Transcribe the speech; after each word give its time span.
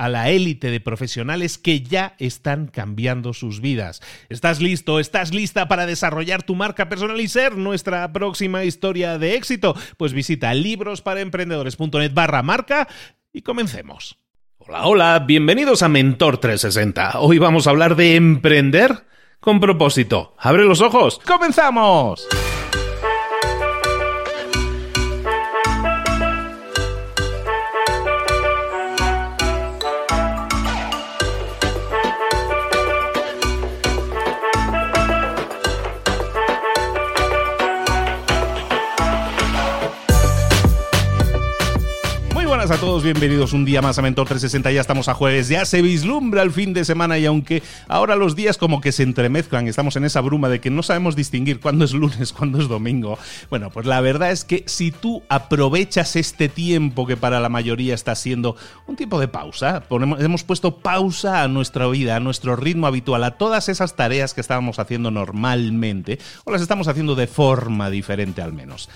a 0.00 0.08
la 0.08 0.30
élite 0.30 0.70
de 0.70 0.80
profesionales 0.80 1.58
que 1.58 1.82
ya 1.82 2.14
están 2.18 2.68
cambiando 2.68 3.34
sus 3.34 3.60
vidas. 3.60 4.00
¿Estás 4.30 4.62
listo? 4.62 4.98
¿Estás 4.98 5.34
lista 5.34 5.68
para 5.68 5.84
desarrollar 5.84 6.42
tu 6.42 6.54
marca 6.54 6.88
personal 6.88 7.20
y 7.20 7.28
ser 7.28 7.58
nuestra 7.58 8.10
próxima 8.10 8.64
historia 8.64 9.18
de 9.18 9.34
éxito? 9.34 9.76
Pues 9.98 10.14
visita 10.14 10.54
librosparaemprendedores.net 10.54 12.14
barra 12.14 12.42
marca 12.42 12.88
y 13.30 13.42
comencemos. 13.42 14.16
Hola, 14.56 14.86
hola, 14.86 15.18
bienvenidos 15.18 15.82
a 15.82 15.90
Mentor 15.90 16.38
360. 16.38 17.20
Hoy 17.20 17.36
vamos 17.36 17.66
a 17.66 17.70
hablar 17.70 17.94
de 17.94 18.16
emprender 18.16 19.04
con 19.38 19.60
propósito. 19.60 20.34
¡Abre 20.38 20.64
los 20.64 20.80
ojos! 20.80 21.20
¡Comenzamos! 21.26 22.26
A 42.70 42.76
todos, 42.76 43.02
bienvenidos 43.02 43.52
un 43.52 43.64
día 43.64 43.82
más 43.82 43.98
a 43.98 44.02
Mentor 44.02 44.28
360. 44.28 44.70
Ya 44.70 44.80
estamos 44.80 45.08
a 45.08 45.14
jueves, 45.14 45.48
ya 45.48 45.64
se 45.64 45.82
vislumbra 45.82 46.42
el 46.42 46.52
fin 46.52 46.72
de 46.72 46.84
semana 46.84 47.18
y 47.18 47.26
aunque 47.26 47.64
ahora 47.88 48.14
los 48.14 48.36
días 48.36 48.58
como 48.58 48.80
que 48.80 48.92
se 48.92 49.02
entremezclan, 49.02 49.66
estamos 49.66 49.96
en 49.96 50.04
esa 50.04 50.20
bruma 50.20 50.48
de 50.48 50.60
que 50.60 50.70
no 50.70 50.84
sabemos 50.84 51.16
distinguir 51.16 51.58
cuándo 51.58 51.84
es 51.84 51.92
lunes, 51.94 52.32
cuándo 52.36 52.60
es 52.60 52.68
domingo. 52.68 53.18
Bueno, 53.48 53.70
pues 53.70 53.86
la 53.86 54.00
verdad 54.00 54.30
es 54.30 54.44
que 54.44 54.62
si 54.66 54.92
tú 54.92 55.24
aprovechas 55.28 56.14
este 56.14 56.48
tiempo 56.48 57.08
que 57.08 57.16
para 57.16 57.40
la 57.40 57.48
mayoría 57.48 57.92
está 57.92 58.14
siendo 58.14 58.54
un 58.86 58.94
tiempo 58.94 59.18
de 59.18 59.26
pausa, 59.26 59.82
hemos 60.20 60.44
puesto 60.44 60.76
pausa 60.76 61.42
a 61.42 61.48
nuestra 61.48 61.88
vida, 61.88 62.14
a 62.14 62.20
nuestro 62.20 62.54
ritmo 62.54 62.86
habitual, 62.86 63.24
a 63.24 63.32
todas 63.32 63.68
esas 63.68 63.96
tareas 63.96 64.32
que 64.32 64.42
estábamos 64.42 64.78
haciendo 64.78 65.10
normalmente 65.10 66.20
o 66.44 66.52
las 66.52 66.62
estamos 66.62 66.86
haciendo 66.86 67.16
de 67.16 67.26
forma 67.26 67.90
diferente 67.90 68.42
al 68.42 68.52
menos. 68.52 68.88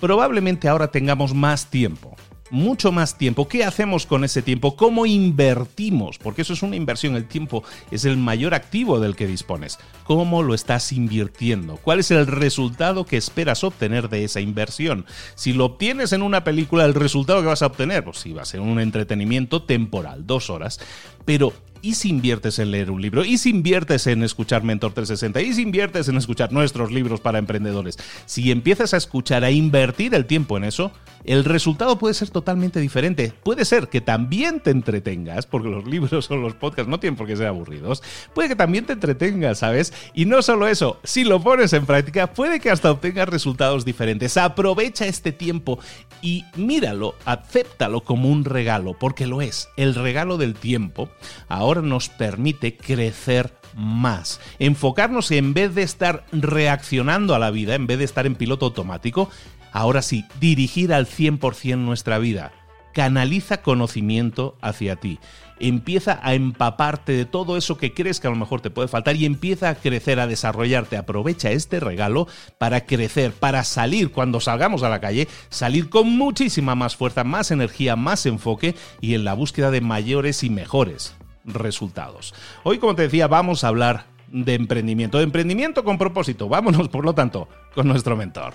Probablemente 0.00 0.68
ahora 0.68 0.92
tengamos 0.92 1.34
más 1.34 1.70
tiempo 1.70 2.16
mucho 2.50 2.92
más 2.92 3.18
tiempo. 3.18 3.48
¿Qué 3.48 3.64
hacemos 3.64 4.06
con 4.06 4.24
ese 4.24 4.42
tiempo? 4.42 4.76
¿Cómo 4.76 5.06
invertimos? 5.06 6.18
Porque 6.18 6.42
eso 6.42 6.52
es 6.52 6.62
una 6.62 6.76
inversión. 6.76 7.16
El 7.16 7.26
tiempo 7.26 7.64
es 7.90 8.04
el 8.04 8.16
mayor 8.16 8.54
activo 8.54 9.00
del 9.00 9.16
que 9.16 9.26
dispones. 9.26 9.78
¿Cómo 10.04 10.42
lo 10.42 10.54
estás 10.54 10.92
invirtiendo? 10.92 11.76
¿Cuál 11.76 12.00
es 12.00 12.10
el 12.10 12.26
resultado 12.26 13.04
que 13.04 13.16
esperas 13.16 13.64
obtener 13.64 14.08
de 14.08 14.24
esa 14.24 14.40
inversión? 14.40 15.06
Si 15.34 15.52
lo 15.52 15.66
obtienes 15.66 16.12
en 16.12 16.22
una 16.22 16.44
película, 16.44 16.84
el 16.84 16.94
resultado 16.94 17.40
que 17.40 17.48
vas 17.48 17.62
a 17.62 17.66
obtener, 17.66 18.04
pues 18.04 18.18
sí, 18.18 18.32
va 18.32 18.42
a 18.42 18.46
ser 18.46 18.60
un 18.60 18.80
entretenimiento 18.80 19.62
temporal, 19.62 20.26
dos 20.26 20.50
horas. 20.50 20.80
Pero 21.24 21.52
¿Y 21.86 21.94
si 21.94 22.08
inviertes 22.08 22.58
en 22.58 22.72
leer 22.72 22.90
un 22.90 23.00
libro? 23.00 23.24
¿Y 23.24 23.38
si 23.38 23.50
inviertes 23.50 24.08
en 24.08 24.24
escuchar 24.24 24.64
Mentor 24.64 24.92
360? 24.92 25.40
¿Y 25.40 25.54
si 25.54 25.62
inviertes 25.62 26.08
en 26.08 26.16
escuchar 26.16 26.52
nuestros 26.52 26.90
libros 26.90 27.20
para 27.20 27.38
emprendedores? 27.38 27.96
Si 28.24 28.50
empiezas 28.50 28.92
a 28.92 28.96
escuchar, 28.96 29.44
a 29.44 29.52
invertir 29.52 30.12
el 30.12 30.26
tiempo 30.26 30.56
en 30.56 30.64
eso, 30.64 30.90
el 31.22 31.44
resultado 31.44 31.96
puede 31.96 32.14
ser 32.14 32.30
totalmente 32.30 32.80
diferente. 32.80 33.32
Puede 33.44 33.64
ser 33.64 33.86
que 33.86 34.00
también 34.00 34.58
te 34.58 34.70
entretengas, 34.70 35.46
porque 35.46 35.68
los 35.68 35.86
libros 35.86 36.28
o 36.28 36.36
los 36.36 36.54
podcasts 36.54 36.90
no 36.90 36.98
tienen 36.98 37.16
por 37.16 37.28
qué 37.28 37.36
ser 37.36 37.46
aburridos. 37.46 38.02
Puede 38.34 38.48
que 38.48 38.56
también 38.56 38.84
te 38.84 38.94
entretengas, 38.94 39.58
¿sabes? 39.58 39.92
Y 40.12 40.24
no 40.24 40.42
solo 40.42 40.66
eso, 40.66 40.98
si 41.04 41.22
lo 41.22 41.40
pones 41.40 41.72
en 41.72 41.86
práctica, 41.86 42.32
puede 42.32 42.58
que 42.58 42.70
hasta 42.70 42.90
obtengas 42.90 43.28
resultados 43.28 43.84
diferentes. 43.84 44.36
Aprovecha 44.36 45.06
este 45.06 45.30
tiempo 45.30 45.78
y 46.20 46.44
míralo, 46.56 47.14
acéptalo 47.24 48.02
como 48.02 48.28
un 48.28 48.44
regalo, 48.44 48.96
porque 48.98 49.28
lo 49.28 49.40
es. 49.40 49.68
El 49.76 49.94
regalo 49.94 50.36
del 50.36 50.54
tiempo 50.54 51.08
ahora 51.48 51.75
nos 51.82 52.08
permite 52.08 52.76
crecer 52.76 53.52
más. 53.76 54.40
Enfocarnos 54.58 55.30
en 55.30 55.54
vez 55.54 55.74
de 55.74 55.82
estar 55.82 56.24
reaccionando 56.32 57.34
a 57.34 57.38
la 57.38 57.50
vida, 57.50 57.74
en 57.74 57.86
vez 57.86 57.98
de 57.98 58.04
estar 58.04 58.26
en 58.26 58.34
piloto 58.34 58.66
automático, 58.66 59.30
ahora 59.72 60.02
sí, 60.02 60.24
dirigir 60.40 60.92
al 60.92 61.06
100% 61.06 61.76
nuestra 61.78 62.18
vida. 62.18 62.52
Canaliza 62.94 63.60
conocimiento 63.60 64.56
hacia 64.62 64.96
ti. 64.96 65.18
Empieza 65.58 66.18
a 66.22 66.34
empaparte 66.34 67.12
de 67.12 67.24
todo 67.26 67.58
eso 67.58 67.76
que 67.76 67.92
crees 67.92 68.20
que 68.20 68.26
a 68.26 68.30
lo 68.30 68.36
mejor 68.36 68.62
te 68.62 68.70
puede 68.70 68.88
faltar 68.88 69.16
y 69.16 69.26
empieza 69.26 69.68
a 69.68 69.74
crecer, 69.74 70.18
a 70.18 70.26
desarrollarte. 70.26 70.96
Aprovecha 70.96 71.50
este 71.50 71.78
regalo 71.78 72.26
para 72.58 72.86
crecer, 72.86 73.32
para 73.32 73.64
salir 73.64 74.12
cuando 74.12 74.40
salgamos 74.40 74.82
a 74.82 74.88
la 74.88 75.00
calle, 75.00 75.28
salir 75.50 75.90
con 75.90 76.08
muchísima 76.08 76.74
más 76.74 76.96
fuerza, 76.96 77.24
más 77.24 77.50
energía, 77.50 77.96
más 77.96 78.24
enfoque 78.24 78.74
y 79.02 79.14
en 79.14 79.24
la 79.24 79.34
búsqueda 79.34 79.70
de 79.70 79.82
mayores 79.82 80.42
y 80.42 80.48
mejores 80.48 81.14
resultados. 81.46 82.34
Hoy, 82.64 82.78
como 82.78 82.94
te 82.94 83.02
decía, 83.02 83.28
vamos 83.28 83.64
a 83.64 83.68
hablar 83.68 84.06
de 84.28 84.54
emprendimiento, 84.54 85.18
de 85.18 85.24
emprendimiento 85.24 85.84
con 85.84 85.98
propósito. 85.98 86.48
Vámonos, 86.48 86.88
por 86.88 87.04
lo 87.04 87.14
tanto, 87.14 87.48
con 87.74 87.86
nuestro 87.88 88.16
mentor. 88.16 88.54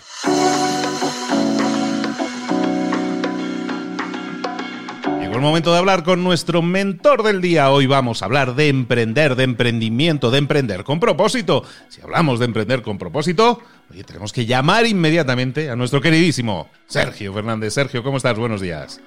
Llegó 5.19 5.35
el 5.35 5.41
momento 5.41 5.71
de 5.71 5.77
hablar 5.77 6.03
con 6.03 6.23
nuestro 6.23 6.61
mentor 6.61 7.23
del 7.23 7.41
día. 7.41 7.71
Hoy 7.71 7.85
vamos 7.85 8.21
a 8.21 8.25
hablar 8.25 8.55
de 8.55 8.67
emprender, 8.67 9.35
de 9.35 9.43
emprendimiento, 9.43 10.29
de 10.29 10.39
emprender 10.39 10.83
con 10.83 10.99
propósito. 10.99 11.63
Si 11.87 12.01
hablamos 12.01 12.39
de 12.39 12.45
emprender 12.45 12.81
con 12.81 12.97
propósito, 12.97 13.61
hoy 13.89 14.03
tenemos 14.03 14.33
que 14.33 14.45
llamar 14.45 14.85
inmediatamente 14.85 15.69
a 15.69 15.75
nuestro 15.75 16.01
queridísimo 16.01 16.69
Sergio 16.85 17.33
Fernández. 17.33 17.73
Sergio, 17.73 18.03
¿cómo 18.03 18.17
estás? 18.17 18.37
Buenos 18.37 18.59
días. 18.59 18.99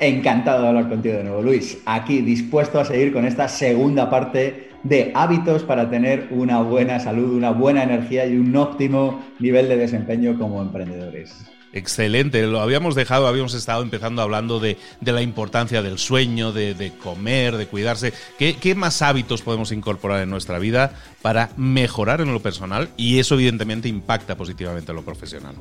Encantado 0.00 0.62
de 0.62 0.68
hablar 0.68 0.88
contigo 0.88 1.16
de 1.16 1.24
nuevo, 1.24 1.42
Luis. 1.42 1.82
Aquí 1.84 2.20
dispuesto 2.20 2.78
a 2.78 2.84
seguir 2.84 3.12
con 3.12 3.24
esta 3.24 3.48
segunda 3.48 4.08
parte 4.08 4.70
de 4.84 5.10
hábitos 5.14 5.64
para 5.64 5.90
tener 5.90 6.28
una 6.30 6.62
buena 6.62 7.00
salud, 7.00 7.36
una 7.36 7.50
buena 7.50 7.82
energía 7.82 8.24
y 8.26 8.36
un 8.36 8.54
óptimo 8.54 9.20
nivel 9.40 9.68
de 9.68 9.76
desempeño 9.76 10.38
como 10.38 10.62
emprendedores. 10.62 11.50
Excelente, 11.78 12.42
lo 12.42 12.60
habíamos 12.60 12.96
dejado, 12.96 13.28
habíamos 13.28 13.54
estado 13.54 13.82
empezando 13.82 14.20
hablando 14.20 14.58
de, 14.58 14.76
la 15.00 15.22
importancia 15.22 15.80
del 15.80 15.98
sueño, 15.98 16.50
de, 16.52 16.92
comer, 17.02 17.56
de 17.56 17.66
cuidarse. 17.66 18.12
¿Qué, 18.36 18.56
¿Qué, 18.56 18.74
más 18.74 19.00
hábitos 19.00 19.42
podemos 19.42 19.70
incorporar 19.70 20.20
en 20.22 20.28
nuestra 20.28 20.58
vida 20.58 20.90
para 21.22 21.50
mejorar 21.56 22.20
en 22.20 22.32
lo 22.32 22.40
personal? 22.40 22.88
Y 22.96 23.20
eso 23.20 23.36
evidentemente 23.36 23.88
impacta 23.88 24.36
positivamente 24.36 24.90
en 24.90 24.96
lo 24.96 25.02
profesional. 25.02 25.54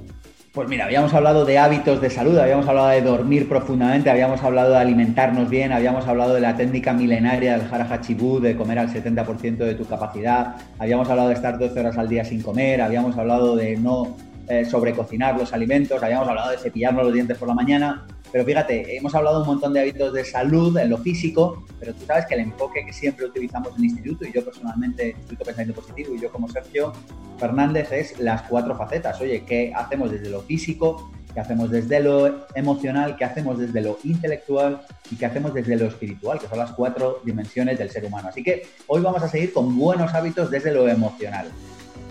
Pues 0.54 0.68
mira, 0.68 0.86
habíamos 0.86 1.14
hablado 1.14 1.46
de 1.46 1.60
hábitos 1.60 2.02
de 2.02 2.10
salud, 2.10 2.36
habíamos 2.40 2.68
hablado 2.68 2.88
de 2.88 3.02
dormir 3.02 3.48
profundamente, 3.48 4.10
habíamos 4.10 4.42
hablado 4.42 4.72
de 4.72 4.78
alimentarnos 4.78 5.48
bien, 5.52 5.72
habíamos 5.72 6.08
hablado 6.08 6.34
de 6.34 6.42
la 6.42 6.58
técnica 6.58 6.94
milenaria 6.94 7.60
del 7.60 7.72
Harahachibu, 7.72 8.40
de 8.40 8.56
comer 8.56 8.80
al 8.80 8.92
70% 8.92 9.58
de 9.58 9.76
tu 9.76 9.86
capacidad, 9.86 10.56
habíamos 10.80 11.08
hablado 11.10 11.28
de 11.28 11.36
estar 11.36 11.60
12 11.60 11.80
horas 11.80 11.98
al 12.00 12.10
día 12.10 12.26
sin 12.26 12.42
comer, 12.42 12.82
habíamos 12.82 13.16
hablado 13.18 13.56
de 13.56 13.78
no 13.78 14.18
eh, 14.48 14.66
sobrecocinar 14.66 15.38
los 15.38 15.54
alimentos, 15.54 16.02
habíamos 16.02 16.28
hablado 16.28 16.52
de 16.52 16.58
cepillarnos 16.58 17.06
los 17.06 17.14
dientes 17.14 17.38
por 17.38 17.48
la 17.48 17.54
mañana, 17.54 18.08
pero 18.32 18.44
fíjate, 18.44 18.98
hemos 18.98 19.16
hablado 19.16 19.42
un 19.42 19.48
montón 19.48 19.74
de 19.74 19.80
hábitos 19.80 20.14
de 20.14 20.26
salud 20.26 20.78
en 20.78 20.90
lo 20.90 20.98
físico, 20.98 21.66
pero 21.80 21.94
tú 21.94 22.06
sabes 22.06 22.26
que 22.26 22.36
el 22.36 22.42
enfoque 22.42 22.86
que 22.86 22.94
siempre 22.94 23.26
utilizamos 23.26 23.70
en 23.70 23.80
el 23.80 23.86
instituto, 23.86 24.26
y 24.26 24.34
yo 24.34 24.44
personalmente, 24.44 25.10
Instituto 25.10 25.46
Pensamiento 25.46 25.82
Positivo, 25.82 26.16
y 26.16 26.20
yo 26.20 26.32
como 26.32 26.50
Sergio 26.50 26.94
Fernández, 27.38 27.92
es 27.92 28.20
las 28.20 28.42
cuatro 28.44 28.76
facetas. 28.76 29.20
Oye, 29.22 29.44
¿qué 29.46 29.72
hacemos 29.76 30.12
desde 30.12 30.30
lo 30.30 30.42
físico? 30.42 31.12
¿Qué 31.34 31.40
hacemos 31.40 31.70
desde 31.70 32.00
lo 32.00 32.48
emocional? 32.56 33.16
¿Qué 33.16 33.24
hacemos 33.24 33.60
desde 33.60 33.82
lo 33.82 34.00
intelectual? 34.04 34.82
¿Y 35.12 35.16
qué 35.16 35.26
hacemos 35.26 35.54
desde 35.54 35.76
lo 35.76 35.86
espiritual? 35.86 36.40
Que 36.40 36.48
son 36.48 36.58
las 36.58 36.72
cuatro 36.72 37.22
dimensiones 37.24 37.78
del 37.78 37.92
ser 37.92 38.06
humano. 38.06 38.30
Así 38.30 38.44
que 38.44 38.64
hoy 38.88 39.02
vamos 39.02 39.22
a 39.22 39.30
seguir 39.30 39.54
con 39.54 39.78
buenos 39.78 40.14
hábitos 40.14 40.50
desde 40.50 40.74
lo 40.74 40.88
emocional. 40.88 41.48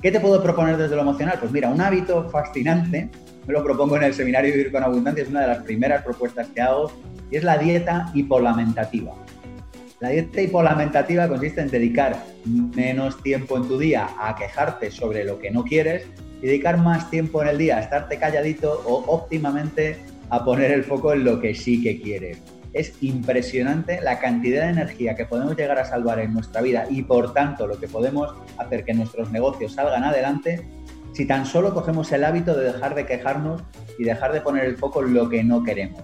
¿Qué 0.06 0.12
te 0.12 0.20
puedo 0.20 0.40
proponer 0.40 0.76
desde 0.76 0.94
lo 0.94 1.02
emocional? 1.02 1.36
Pues 1.40 1.50
mira, 1.50 1.68
un 1.68 1.80
hábito 1.80 2.30
fascinante 2.30 3.10
me 3.44 3.52
lo 3.52 3.64
propongo 3.64 3.96
en 3.96 4.04
el 4.04 4.14
seminario 4.14 4.52
Vivir 4.52 4.70
con 4.70 4.84
Abundancia, 4.84 5.24
es 5.24 5.30
una 5.30 5.40
de 5.40 5.48
las 5.48 5.64
primeras 5.64 6.04
propuestas 6.04 6.46
que 6.54 6.60
hago, 6.60 6.92
y 7.28 7.34
es 7.34 7.42
la 7.42 7.58
dieta 7.58 8.12
hipolamentativa. 8.14 9.14
La 9.98 10.10
dieta 10.10 10.42
hipolamentativa 10.42 11.26
consiste 11.26 11.60
en 11.60 11.70
dedicar 11.70 12.22
menos 12.44 13.20
tiempo 13.20 13.56
en 13.56 13.66
tu 13.66 13.78
día 13.78 14.08
a 14.20 14.36
quejarte 14.36 14.92
sobre 14.92 15.24
lo 15.24 15.40
que 15.40 15.50
no 15.50 15.64
quieres 15.64 16.06
y 16.40 16.46
dedicar 16.46 16.78
más 16.78 17.10
tiempo 17.10 17.42
en 17.42 17.48
el 17.48 17.58
día 17.58 17.78
a 17.78 17.80
estarte 17.80 18.16
calladito 18.16 18.84
o 18.86 19.12
óptimamente 19.12 19.96
a 20.30 20.44
poner 20.44 20.70
el 20.70 20.84
foco 20.84 21.14
en 21.14 21.24
lo 21.24 21.40
que 21.40 21.52
sí 21.52 21.82
que 21.82 22.00
quieres. 22.00 22.38
Es 22.76 22.92
impresionante 23.00 24.02
la 24.02 24.18
cantidad 24.18 24.64
de 24.64 24.68
energía 24.68 25.14
que 25.14 25.24
podemos 25.24 25.56
llegar 25.56 25.78
a 25.78 25.86
salvar 25.86 26.20
en 26.20 26.34
nuestra 26.34 26.60
vida 26.60 26.84
y 26.90 27.02
por 27.02 27.32
tanto 27.32 27.66
lo 27.66 27.80
que 27.80 27.88
podemos 27.88 28.34
hacer 28.58 28.84
que 28.84 28.92
nuestros 28.92 29.32
negocios 29.32 29.72
salgan 29.72 30.04
adelante 30.04 30.68
si 31.14 31.26
tan 31.26 31.46
solo 31.46 31.72
cogemos 31.72 32.12
el 32.12 32.22
hábito 32.22 32.54
de 32.54 32.70
dejar 32.74 32.94
de 32.94 33.06
quejarnos 33.06 33.62
y 33.98 34.04
dejar 34.04 34.34
de 34.34 34.42
poner 34.42 34.66
el 34.66 34.76
foco 34.76 35.02
en 35.02 35.14
lo 35.14 35.26
que 35.30 35.42
no 35.42 35.64
queremos. 35.64 36.02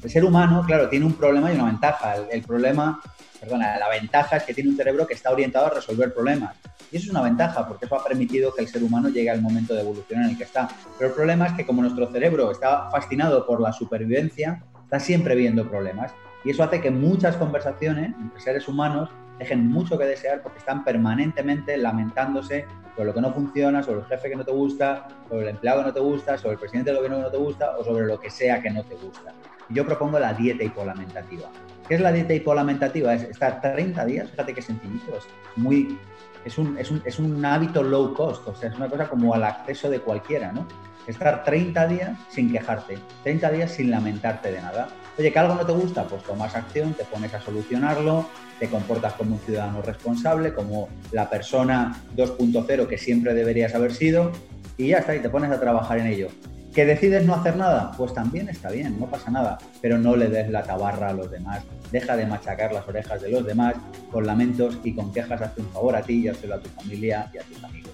El 0.00 0.10
ser 0.10 0.24
humano, 0.24 0.62
claro, 0.64 0.88
tiene 0.88 1.06
un 1.06 1.14
problema 1.14 1.52
y 1.52 1.56
una 1.56 1.64
ventaja. 1.64 2.14
El, 2.30 2.42
problema, 2.42 3.00
perdona, 3.40 3.76
la 3.76 3.88
ventaja 3.88 4.36
es 4.36 4.44
que 4.44 4.54
tiene 4.54 4.70
un 4.70 4.76
cerebro 4.76 5.08
que 5.08 5.14
está 5.14 5.32
orientado 5.32 5.66
a 5.66 5.70
resolver 5.70 6.14
problemas. 6.14 6.54
Y 6.92 6.98
eso 6.98 7.06
es 7.06 7.10
una 7.10 7.22
ventaja, 7.22 7.66
porque 7.66 7.86
eso 7.86 7.96
ha 7.96 8.04
permitido 8.04 8.54
que 8.54 8.62
el 8.62 8.68
ser 8.68 8.84
humano 8.84 9.08
llegue 9.08 9.30
al 9.30 9.42
momento 9.42 9.74
de 9.74 9.80
evolución 9.80 10.22
en 10.22 10.30
el 10.30 10.38
que 10.38 10.44
está. 10.44 10.68
Pero 10.96 11.10
el 11.10 11.16
problema 11.16 11.46
es 11.46 11.54
que 11.54 11.66
como 11.66 11.82
nuestro 11.82 12.12
cerebro 12.12 12.52
está 12.52 12.88
fascinado 12.90 13.44
por 13.44 13.60
la 13.60 13.72
supervivencia, 13.72 14.62
está 14.92 15.00
siempre 15.00 15.34
viendo 15.34 15.66
problemas. 15.70 16.12
Y 16.44 16.50
eso 16.50 16.62
hace 16.62 16.82
que 16.82 16.90
muchas 16.90 17.36
conversaciones 17.36 18.14
entre 18.20 18.40
seres 18.40 18.68
humanos 18.68 19.08
dejen 19.38 19.66
mucho 19.68 19.98
que 19.98 20.04
desear 20.04 20.42
porque 20.42 20.58
están 20.58 20.84
permanentemente 20.84 21.78
lamentándose 21.78 22.66
sobre 22.94 23.06
lo 23.06 23.14
que 23.14 23.22
no 23.22 23.32
funciona, 23.32 23.82
sobre 23.82 24.00
el 24.00 24.06
jefe 24.06 24.28
que 24.28 24.36
no 24.36 24.44
te 24.44 24.52
gusta, 24.52 25.08
sobre 25.30 25.44
el 25.44 25.48
empleado 25.48 25.80
que 25.80 25.86
no 25.86 25.94
te 25.94 26.00
gusta, 26.00 26.36
sobre 26.36 26.54
el 26.54 26.58
presidente 26.58 26.90
del 26.90 26.98
gobierno 26.98 27.16
que 27.18 27.22
no 27.22 27.30
te 27.30 27.38
gusta 27.38 27.74
o 27.78 27.84
sobre 27.84 28.04
lo 28.04 28.20
que 28.20 28.28
sea 28.28 28.60
que 28.60 28.70
no 28.70 28.84
te 28.84 28.94
gusta. 28.96 29.32
yo 29.70 29.86
propongo 29.86 30.18
la 30.18 30.34
dieta 30.34 30.62
hipolamentativa. 30.62 31.48
¿Qué 31.88 31.94
es 31.94 32.00
la 32.02 32.12
dieta 32.12 32.34
hipolamentativa? 32.34 33.14
Es 33.14 33.22
estar 33.22 33.62
30 33.62 34.04
días, 34.04 34.30
fíjate 34.30 34.52
qué 34.52 34.60
sencillito, 34.60 35.16
es 35.16 35.26
muy... 35.56 35.98
Es 36.44 36.58
un, 36.58 36.76
es, 36.78 36.90
un, 36.90 37.02
es 37.04 37.18
un 37.18 37.44
hábito 37.44 37.82
low 37.82 38.14
cost, 38.14 38.46
o 38.48 38.54
sea, 38.54 38.70
es 38.70 38.76
una 38.76 38.88
cosa 38.88 39.08
como 39.08 39.34
al 39.34 39.44
acceso 39.44 39.88
de 39.88 40.00
cualquiera, 40.00 40.52
¿no? 40.52 40.66
Estar 41.06 41.44
30 41.44 41.86
días 41.88 42.18
sin 42.28 42.52
quejarte, 42.52 42.98
30 43.24 43.50
días 43.50 43.70
sin 43.72 43.90
lamentarte 43.90 44.52
de 44.52 44.60
nada. 44.60 44.88
Oye, 45.18 45.32
que 45.32 45.38
algo 45.38 45.54
no 45.54 45.66
te 45.66 45.72
gusta, 45.72 46.04
pues 46.04 46.22
tomas 46.22 46.54
acción, 46.54 46.94
te 46.94 47.04
pones 47.04 47.34
a 47.34 47.40
solucionarlo, 47.40 48.26
te 48.58 48.68
comportas 48.68 49.14
como 49.14 49.34
un 49.34 49.40
ciudadano 49.40 49.82
responsable, 49.82 50.54
como 50.54 50.88
la 51.10 51.28
persona 51.28 51.96
2.0 52.16 52.86
que 52.86 52.98
siempre 52.98 53.34
deberías 53.34 53.74
haber 53.74 53.92
sido 53.92 54.32
y 54.76 54.88
ya 54.88 54.98
está, 54.98 55.14
y 55.14 55.20
te 55.20 55.28
pones 55.28 55.50
a 55.50 55.60
trabajar 55.60 55.98
en 55.98 56.06
ello. 56.06 56.28
¿Que 56.74 56.86
decides 56.86 57.26
no 57.26 57.34
hacer 57.34 57.56
nada? 57.56 57.92
Pues 57.98 58.14
también 58.14 58.48
está 58.48 58.70
bien, 58.70 58.98
no 58.98 59.06
pasa 59.06 59.30
nada, 59.30 59.58
pero 59.82 59.98
no 59.98 60.16
le 60.16 60.28
des 60.28 60.48
la 60.50 60.62
tabarra 60.62 61.08
a 61.08 61.12
los 61.12 61.30
demás, 61.30 61.62
deja 61.90 62.16
de 62.16 62.24
machacar 62.24 62.72
las 62.72 62.88
orejas 62.88 63.20
de 63.20 63.30
los 63.30 63.44
demás 63.44 63.74
con 64.10 64.26
lamentos 64.26 64.78
y 64.82 64.94
con 64.94 65.12
quejas, 65.12 65.42
hazte 65.42 65.60
un 65.60 65.68
favor 65.68 65.96
a 65.96 66.02
ti 66.02 66.20
y 66.20 66.28
hazlo 66.28 66.54
a 66.54 66.60
tu 66.60 66.70
familia 66.70 67.30
y 67.34 67.38
a 67.38 67.42
tus 67.42 67.62
amigos. 67.62 67.92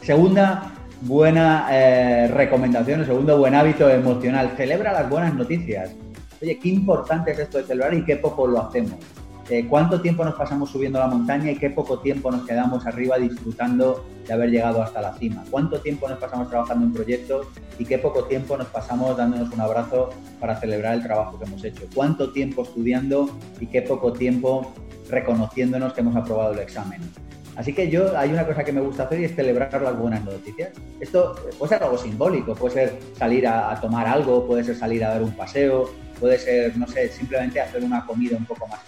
Segunda 0.00 0.72
buena 1.02 1.68
eh, 1.70 2.28
recomendación, 2.28 3.04
segundo 3.04 3.36
buen 3.36 3.54
hábito 3.54 3.90
emocional, 3.90 4.52
celebra 4.56 4.92
las 4.92 5.10
buenas 5.10 5.34
noticias. 5.34 5.90
Oye, 6.40 6.58
qué 6.58 6.70
importante 6.70 7.32
es 7.32 7.38
esto 7.38 7.58
de 7.58 7.64
celebrar 7.64 7.92
y 7.92 8.04
qué 8.04 8.16
poco 8.16 8.46
lo 8.46 8.62
hacemos. 8.62 8.94
Eh, 9.50 9.66
cuánto 9.68 10.00
tiempo 10.00 10.24
nos 10.24 10.34
pasamos 10.36 10.70
subiendo 10.70 10.98
la 10.98 11.06
montaña 11.06 11.50
y 11.50 11.56
qué 11.56 11.68
poco 11.68 11.98
tiempo 11.98 12.30
nos 12.30 12.46
quedamos 12.46 12.86
arriba 12.86 13.18
disfrutando 13.18 14.06
de 14.26 14.32
haber 14.32 14.50
llegado 14.50 14.82
hasta 14.82 15.02
la 15.02 15.12
cima. 15.18 15.44
Cuánto 15.50 15.80
tiempo 15.80 16.08
nos 16.08 16.18
pasamos 16.18 16.48
trabajando 16.48 16.86
en 16.86 16.92
proyectos 16.94 17.48
y 17.78 17.84
qué 17.84 17.98
poco 17.98 18.24
tiempo 18.24 18.56
nos 18.56 18.68
pasamos 18.68 19.14
dándonos 19.18 19.52
un 19.52 19.60
abrazo 19.60 20.10
para 20.40 20.58
celebrar 20.58 20.94
el 20.94 21.02
trabajo 21.02 21.38
que 21.38 21.44
hemos 21.44 21.62
hecho. 21.62 21.86
Cuánto 21.94 22.32
tiempo 22.32 22.62
estudiando 22.62 23.38
y 23.60 23.66
qué 23.66 23.82
poco 23.82 24.14
tiempo 24.14 24.72
reconociéndonos 25.10 25.92
que 25.92 26.00
hemos 26.00 26.16
aprobado 26.16 26.54
el 26.54 26.60
examen. 26.60 27.02
Así 27.54 27.74
que 27.74 27.90
yo 27.90 28.16
hay 28.18 28.30
una 28.30 28.46
cosa 28.46 28.64
que 28.64 28.72
me 28.72 28.80
gusta 28.80 29.02
hacer 29.02 29.20
y 29.20 29.24
es 29.24 29.36
celebrar 29.36 29.70
las 29.82 29.96
buenas 29.96 30.24
noticias. 30.24 30.70
Esto 31.00 31.36
puede 31.58 31.68
ser 31.68 31.82
algo 31.82 31.98
simbólico, 31.98 32.54
puede 32.54 32.74
ser 32.74 32.98
salir 33.18 33.46
a, 33.46 33.72
a 33.72 33.80
tomar 33.80 34.06
algo, 34.06 34.46
puede 34.46 34.64
ser 34.64 34.74
salir 34.74 35.04
a 35.04 35.10
dar 35.10 35.22
un 35.22 35.32
paseo, 35.32 35.90
puede 36.18 36.38
ser, 36.38 36.76
no 36.78 36.86
sé, 36.88 37.08
simplemente 37.10 37.60
hacer 37.60 37.84
una 37.84 38.06
comida 38.06 38.36
un 38.38 38.46
poco 38.46 38.66
más 38.66 38.80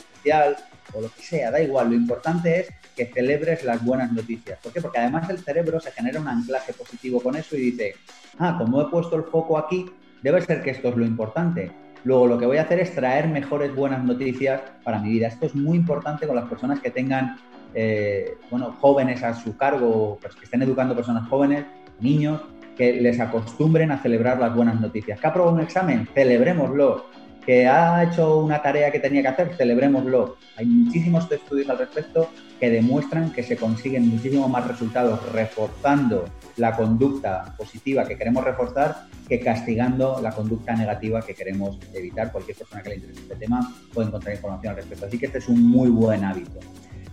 o 0.93 1.00
lo 1.00 1.08
que 1.08 1.23
sea, 1.23 1.50
da 1.50 1.61
igual. 1.61 1.90
Lo 1.90 1.94
importante 1.94 2.61
es 2.61 2.69
que 2.94 3.06
celebres 3.06 3.64
las 3.64 3.84
buenas 3.84 4.12
noticias. 4.12 4.58
¿Por 4.62 4.73
qué? 4.73 4.81
Porque 4.81 4.99
además 4.99 5.28
el 5.31 5.38
cerebro 5.38 5.81
se 5.81 5.93
genera 5.93 6.20
un 6.20 6.28
anclaje 6.28 6.73
positivo 6.73 7.20
con 7.20 7.37
eso 7.37 7.56
y 7.56 7.70
dice, 7.70 7.94
ah, 8.38 8.56
como 8.58 8.81
he 8.81 8.87
puesto 8.87 9.17
el 9.17 9.25
foco 9.25 9.58
aquí, 9.58 9.87
debe 10.23 10.40
ser 10.43 10.62
que 10.62 10.70
esto 10.70 10.88
es 10.88 10.96
lo 10.96 11.05
importante. 11.05 11.70
Luego 12.05 12.26
lo 12.26 12.38
que 12.38 12.46
voy 12.46 12.58
a 12.58 12.62
hacer 12.62 12.81
es 12.81 12.94
traer 12.94 13.28
mejores 13.28 13.75
buenas 13.75 14.02
noticias 14.05 14.62
para 14.84 15.00
mi 15.00 15.11
vida. 15.11 15.28
Esto 15.28 15.46
es 15.46 15.55
muy 15.55 15.76
importante 15.76 16.26
con 16.26 16.37
las 16.37 16.49
personas 16.49 16.81
que 16.81 16.90
tengan, 16.90 17.37
eh, 17.75 18.37
bueno, 18.50 18.76
jóvenes 18.81 19.23
a 19.23 19.34
su 19.34 19.56
cargo, 19.56 20.19
pues 20.20 20.34
que 20.37 20.44
estén 20.44 20.62
educando 20.62 20.94
personas 20.94 21.28
jóvenes, 21.28 21.64
niños, 22.00 22.40
que 22.76 22.93
les 23.00 23.19
acostumbren 23.19 23.90
a 23.90 23.99
celebrar 23.99 24.38
las 24.38 24.55
buenas 24.55 24.81
noticias. 24.81 25.18
¿Que 25.18 25.26
aprobado 25.26 25.54
un 25.54 25.62
examen? 25.62 26.09
Celebrémoslo 26.14 27.06
que 27.47 27.69
ha 27.69 28.03
hecho 28.03 28.38
una 28.38 28.61
tarea 28.61 28.91
que 28.91 28.99
tenía 28.99 29.23
que 29.23 29.29
hacer, 29.29 29.55
celebrémoslo. 29.57 30.37
Hay 30.57 30.67
muchísimos 30.67 31.31
estudios 31.31 31.71
al 31.71 31.79
respecto 31.79 32.29
que 32.59 32.69
demuestran 32.69 33.33
que 33.33 33.45
se 33.45 33.57
consiguen 33.57 34.09
muchísimo 34.09 34.49
más 34.49 34.67
resultados 34.67 35.33
reforzando 35.33 36.25
la 36.57 36.75
conducta 36.75 37.55
positiva 37.57 38.05
que 38.05 38.19
queremos 38.19 38.43
reforzar 38.43 39.07
que 39.29 39.38
castigando 39.38 40.21
la 40.21 40.33
conducta 40.33 40.75
negativa 40.75 41.23
que 41.23 41.35
queremos 41.35 41.79
evitar. 41.95 42.33
Cualquier 42.33 42.57
persona 42.57 42.83
que 42.83 42.88
le 42.88 42.95
interese 42.97 43.21
este 43.21 43.37
tema 43.37 43.76
puede 43.95 44.09
encontrar 44.09 44.35
información 44.35 44.71
al 44.71 44.76
respecto. 44.76 45.07
Así 45.07 45.17
que 45.17 45.26
este 45.26 45.38
es 45.38 45.49
un 45.49 45.62
muy 45.62 45.88
buen 45.88 46.25
hábito. 46.25 46.59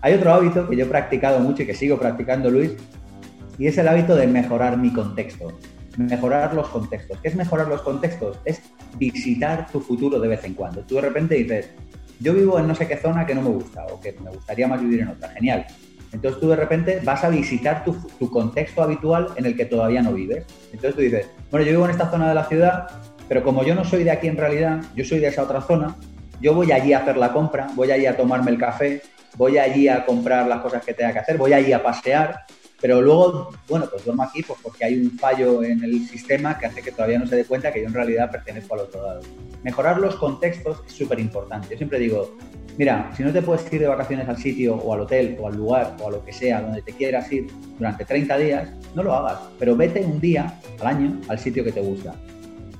Hay 0.02 0.16
otro 0.16 0.34
hábito 0.34 0.68
que 0.68 0.76
yo 0.76 0.86
he 0.86 0.90
practicado 0.90 1.40
mucho 1.42 1.62
y 1.62 1.68
que 1.68 1.76
sigo 1.76 2.00
practicando, 2.00 2.50
Luis, 2.50 2.74
y 3.60 3.68
es 3.68 3.78
el 3.78 3.88
hábito 3.88 4.16
de 4.16 4.26
mejorar 4.26 4.78
mi 4.78 4.92
contexto 4.92 5.54
mejorar 5.98 6.54
los 6.54 6.70
contextos. 6.70 7.20
¿Qué 7.22 7.28
es 7.28 7.36
mejorar 7.36 7.68
los 7.68 7.82
contextos? 7.82 8.40
Es 8.46 8.62
visitar 8.98 9.68
tu 9.72 9.80
futuro 9.80 10.20
de 10.20 10.28
vez 10.28 10.44
en 10.44 10.54
cuando. 10.54 10.82
Tú 10.82 10.96
de 10.96 11.02
repente 11.02 11.36
dices, 11.36 11.70
yo 12.20 12.34
vivo 12.34 12.60
en 12.60 12.68
no 12.68 12.76
sé 12.76 12.88
qué 12.88 12.98
zona 12.98 13.26
que 13.26 13.36
no 13.36 13.42
me 13.42 13.50
gusta 13.50 13.86
o 13.86 14.00
que 14.00 14.14
me 14.24 14.32
gustaría 14.32 14.68
más 14.68 14.82
vivir 14.82 15.02
en 15.02 15.10
otra. 15.10 15.30
Genial. 15.30 15.66
Entonces 16.12 16.40
tú 16.40 16.50
de 16.50 16.56
repente 16.56 17.02
vas 17.04 17.24
a 17.24 17.30
visitar 17.30 17.84
tu, 17.84 18.30
contexto 18.30 18.84
habitual 18.84 19.30
en 19.36 19.46
el 19.46 19.58
que 19.58 19.66
todavía 19.66 20.02
no 20.02 20.14
vives. 20.14 20.46
Entonces 20.72 20.96
tú 20.96 21.02
dices, 21.02 21.28
bueno, 21.50 21.66
yo 21.66 21.72
vivo 21.72 21.86
en 21.86 21.92
esta 21.92 22.10
zona 22.10 22.30
de 22.30 22.36
la 22.36 22.46
ciudad, 22.46 22.88
pero 23.28 23.44
como 23.44 23.64
yo 23.64 23.74
no 23.74 23.84
soy 23.84 24.04
de 24.04 24.12
aquí 24.12 24.28
en 24.28 24.38
realidad, 24.38 24.82
yo 24.96 25.04
soy 25.04 25.20
de 25.20 25.28
esa 25.28 25.44
otra 25.44 25.62
zona, 25.62 25.96
yo 26.40 26.54
voy 26.54 26.72
allí 26.72 26.94
a 26.94 27.00
hacer 27.00 27.18
la 27.18 27.34
compra, 27.34 27.68
voy 27.76 27.92
allí 27.92 28.06
a 28.06 28.16
tomarme 28.16 28.52
el 28.52 28.60
café, 28.60 29.02
voy 29.38 29.58
allí 29.58 29.88
a 29.88 30.06
comprar 30.06 30.48
las 30.48 30.62
cosas 30.62 30.86
que 30.86 30.94
tenga 30.94 31.14
que 31.14 31.20
hacer, 31.20 31.38
voy 31.38 31.54
allí 31.54 31.74
a 31.74 31.82
pasear 31.82 32.46
pero 32.84 33.02
luego, 33.02 33.50
bueno, 33.70 33.88
pues 33.90 34.04
duermo 34.04 34.24
aquí 34.24 34.44
pues 34.44 34.60
porque 34.62 34.84
hay 34.84 35.00
un 35.00 35.12
fallo 35.12 35.64
en 35.64 35.82
el 35.86 36.06
sistema 36.06 36.60
que 36.60 36.66
hace 36.66 36.82
que 36.82 36.92
todavía 36.92 37.18
no 37.18 37.26
se 37.26 37.38
dé 37.38 37.46
cuenta 37.46 37.72
que 37.72 37.80
yo 37.80 37.88
en 37.88 37.94
realidad 37.94 38.30
pertenezco 38.30 38.74
al 38.74 38.82
otro 38.82 39.02
lado. 39.02 39.22
Mejorar 39.64 40.02
los 40.02 40.18
contextos 40.18 40.84
es 40.86 40.92
súper 40.92 41.22
importante. 41.22 41.70
Yo 41.72 41.78
siempre 41.78 41.98
digo, 41.98 42.36
mira, 42.78 43.10
si 43.16 43.24
no 43.24 43.32
te 43.32 43.42
puedes 43.42 43.72
ir 43.72 43.80
de 43.80 43.88
vacaciones 43.88 44.28
al 44.28 44.36
sitio 44.36 44.76
o 44.76 44.94
al 44.94 45.00
hotel 45.00 45.38
o 45.40 45.48
al 45.48 45.56
lugar 45.56 45.96
o 46.02 46.10
a 46.10 46.12
lo 46.12 46.26
que 46.26 46.34
sea 46.34 46.60
donde 46.60 46.82
te 46.82 46.92
quieras 46.92 47.32
ir 47.32 47.48
durante 47.78 48.04
30 48.04 48.38
días, 48.38 48.70
no 48.94 49.02
lo 49.02 49.14
hagas, 49.14 49.40
pero 49.58 49.78
vete 49.78 50.02
un 50.02 50.20
día 50.20 50.60
al 50.82 50.88
año 50.88 51.22
al 51.30 51.40
sitio 51.40 51.64
que 51.64 51.72
te 51.72 51.80
gusta. 51.80 52.14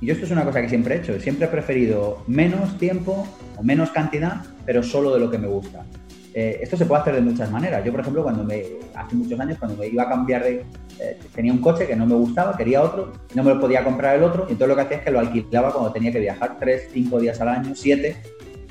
Y 0.02 0.06
yo 0.06 0.12
esto 0.12 0.26
es 0.26 0.32
una 0.32 0.44
cosa 0.44 0.60
que 0.60 0.68
siempre 0.68 0.96
he 0.96 0.98
hecho. 0.98 1.18
Siempre 1.18 1.46
he 1.46 1.48
preferido 1.48 2.22
menos 2.26 2.76
tiempo 2.76 3.26
o 3.56 3.62
menos 3.62 3.90
cantidad, 3.90 4.42
pero 4.66 4.82
solo 4.82 5.14
de 5.14 5.20
lo 5.20 5.30
que 5.30 5.38
me 5.38 5.48
gusta. 5.48 5.86
Eh, 6.36 6.58
esto 6.60 6.76
se 6.76 6.84
puede 6.84 7.00
hacer 7.00 7.14
de 7.14 7.20
muchas 7.20 7.48
maneras. 7.50 7.84
Yo, 7.84 7.92
por 7.92 8.00
ejemplo, 8.00 8.24
cuando 8.24 8.42
me, 8.42 8.64
hace 8.94 9.14
muchos 9.14 9.38
años, 9.38 9.56
cuando 9.58 9.76
me 9.76 9.86
iba 9.86 10.02
a 10.02 10.08
cambiar 10.08 10.42
de... 10.42 10.64
Eh, 10.98 11.18
tenía 11.32 11.52
un 11.52 11.60
coche 11.60 11.86
que 11.86 11.94
no 11.94 12.06
me 12.06 12.14
gustaba, 12.14 12.56
quería 12.56 12.82
otro, 12.82 13.12
no 13.34 13.42
me 13.42 13.54
lo 13.54 13.60
podía 13.60 13.82
comprar 13.84 14.16
el 14.16 14.22
otro, 14.22 14.46
y 14.48 14.52
entonces 14.52 14.68
lo 14.68 14.76
que 14.76 14.82
hacía 14.82 14.96
es 14.98 15.04
que 15.04 15.10
lo 15.10 15.20
alquilaba 15.20 15.72
cuando 15.72 15.92
tenía 15.92 16.12
que 16.12 16.20
viajar 16.20 16.56
tres, 16.58 16.88
cinco 16.92 17.18
días 17.18 17.40
al 17.40 17.48
año, 17.48 17.72
siete, 17.74 18.16